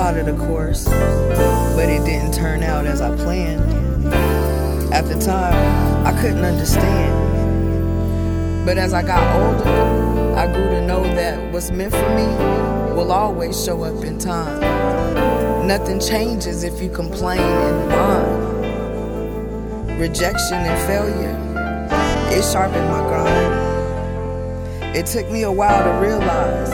Plotted 0.07 0.29
a 0.29 0.37
course, 0.37 0.85
but 0.85 1.89
it 1.89 2.05
didn't 2.05 2.33
turn 2.33 2.63
out 2.63 2.85
as 2.85 3.01
I 3.01 3.13
planned. 3.17 4.07
At 4.93 5.05
the 5.05 5.19
time, 5.19 5.53
I 6.07 6.13
couldn't 6.21 6.45
understand. 6.45 7.13
But 8.65 8.77
as 8.77 8.93
I 8.93 9.03
got 9.03 9.21
older, 9.35 9.67
I 10.33 10.47
grew 10.47 10.69
to 10.69 10.79
know 10.87 11.03
that 11.03 11.51
what's 11.51 11.71
meant 11.71 11.93
for 11.93 12.09
me 12.15 12.23
will 12.95 13.11
always 13.11 13.61
show 13.61 13.83
up 13.83 14.01
in 14.05 14.17
time. 14.17 15.67
Nothing 15.67 15.99
changes 15.99 16.63
if 16.63 16.81
you 16.81 16.89
complain 16.89 17.41
and 17.41 17.91
whine. 17.91 18.39
Rejection 19.99 20.55
and 20.55 20.79
failure, 20.87 21.35
it 22.31 22.45
sharpened 22.45 22.87
my 22.87 23.01
grind. 23.09 23.53
It 24.95 25.05
took 25.05 25.29
me 25.29 25.41
a 25.41 25.51
while 25.51 25.83
to 25.83 25.91
realize 25.99 26.69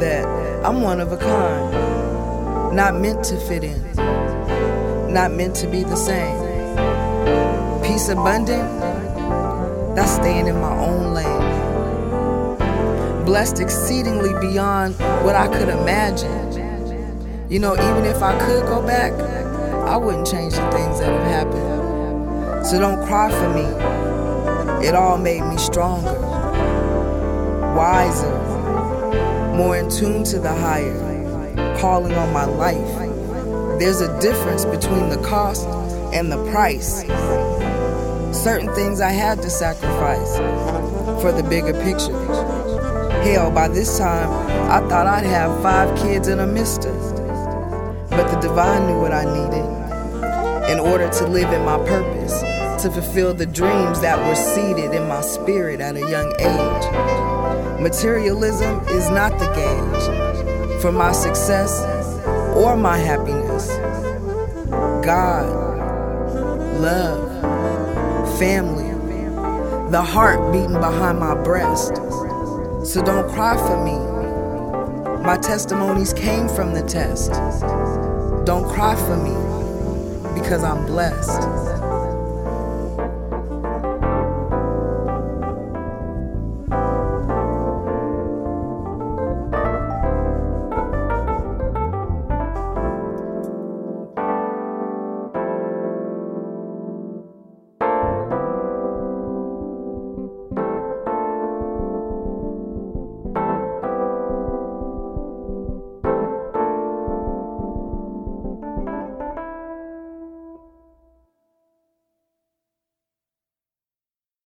that 0.00 0.26
I'm 0.66 0.82
one 0.82 1.00
of 1.00 1.12
a 1.12 1.16
kind 1.16 1.73
not 2.74 3.00
meant 3.00 3.22
to 3.22 3.36
fit 3.36 3.62
in, 3.62 3.80
not 5.12 5.30
meant 5.30 5.54
to 5.54 5.68
be 5.68 5.84
the 5.84 5.94
same. 5.94 6.36
Peace 7.84 8.08
abundant, 8.08 8.68
that's 9.94 10.14
staying 10.16 10.48
in 10.48 10.60
my 10.60 10.76
own 10.84 11.14
lane. 11.14 11.54
Blessed 13.24 13.60
exceedingly 13.60 14.32
beyond 14.40 14.96
what 15.24 15.36
I 15.36 15.46
could 15.46 15.68
imagine. 15.68 17.48
You 17.48 17.60
know, 17.60 17.74
even 17.74 18.04
if 18.06 18.20
I 18.20 18.36
could 18.40 18.64
go 18.66 18.84
back, 18.84 19.12
I 19.12 19.96
wouldn't 19.96 20.26
change 20.26 20.54
the 20.54 20.68
things 20.72 20.98
that 20.98 21.12
have 21.12 21.46
happened. 21.46 22.66
So 22.66 22.80
don't 22.80 23.06
cry 23.06 23.30
for 23.30 23.50
me. 23.54 23.66
It 24.84 24.96
all 24.96 25.16
made 25.16 25.42
me 25.42 25.58
stronger, 25.58 26.18
wiser, 27.76 28.36
more 29.54 29.76
in 29.76 29.88
tune 29.88 30.24
to 30.24 30.40
the 30.40 30.52
higher 30.52 31.13
calling 31.78 32.14
on 32.14 32.32
my 32.32 32.44
life. 32.44 33.78
There's 33.78 34.00
a 34.00 34.20
difference 34.20 34.64
between 34.64 35.08
the 35.08 35.20
cost 35.24 35.66
and 36.14 36.30
the 36.30 36.38
price. 36.50 37.02
Certain 38.36 38.72
things 38.74 39.00
I 39.00 39.10
had 39.10 39.42
to 39.42 39.50
sacrifice 39.50 40.36
for 41.20 41.32
the 41.32 41.42
bigger 41.42 41.72
picture. 41.82 42.16
Hell, 43.22 43.50
by 43.50 43.68
this 43.68 43.98
time, 43.98 44.30
I 44.70 44.86
thought 44.88 45.06
I'd 45.06 45.24
have 45.24 45.62
five 45.62 45.96
kids 45.98 46.28
and 46.28 46.40
a 46.40 46.46
mister. 46.46 46.92
But 48.10 48.30
the 48.30 48.38
divine 48.40 48.86
knew 48.86 49.00
what 49.00 49.12
I 49.12 49.24
needed 49.24 50.70
in 50.70 50.80
order 50.80 51.08
to 51.08 51.26
live 51.26 51.52
in 51.52 51.64
my 51.64 51.78
purpose, 51.78 52.40
to 52.82 52.90
fulfill 52.90 53.34
the 53.34 53.46
dreams 53.46 54.00
that 54.00 54.18
were 54.18 54.34
seeded 54.34 54.94
in 54.94 55.06
my 55.08 55.20
spirit 55.20 55.80
at 55.80 55.96
a 55.96 56.00
young 56.00 56.32
age. 56.40 57.80
Materialism 57.80 58.80
is 58.88 59.10
not 59.10 59.38
the 59.38 59.46
gauge 59.52 60.23
for 60.84 60.92
my 60.92 61.12
success 61.12 61.80
or 62.54 62.76
my 62.76 62.98
happiness. 62.98 63.68
God, 65.02 65.48
love, 66.78 68.38
family, 68.38 68.90
the 69.90 70.02
heart 70.02 70.52
beating 70.52 70.74
behind 70.74 71.18
my 71.18 71.42
breast. 71.42 71.96
So 72.84 73.02
don't 73.02 73.26
cry 73.32 73.56
for 73.56 73.82
me. 73.82 73.96
My 75.24 75.38
testimonies 75.38 76.12
came 76.12 76.48
from 76.50 76.74
the 76.74 76.82
test. 76.82 77.32
Don't 78.44 78.68
cry 78.70 78.94
for 78.94 79.16
me 79.16 79.32
because 80.38 80.62
I'm 80.62 80.84
blessed. 80.84 81.53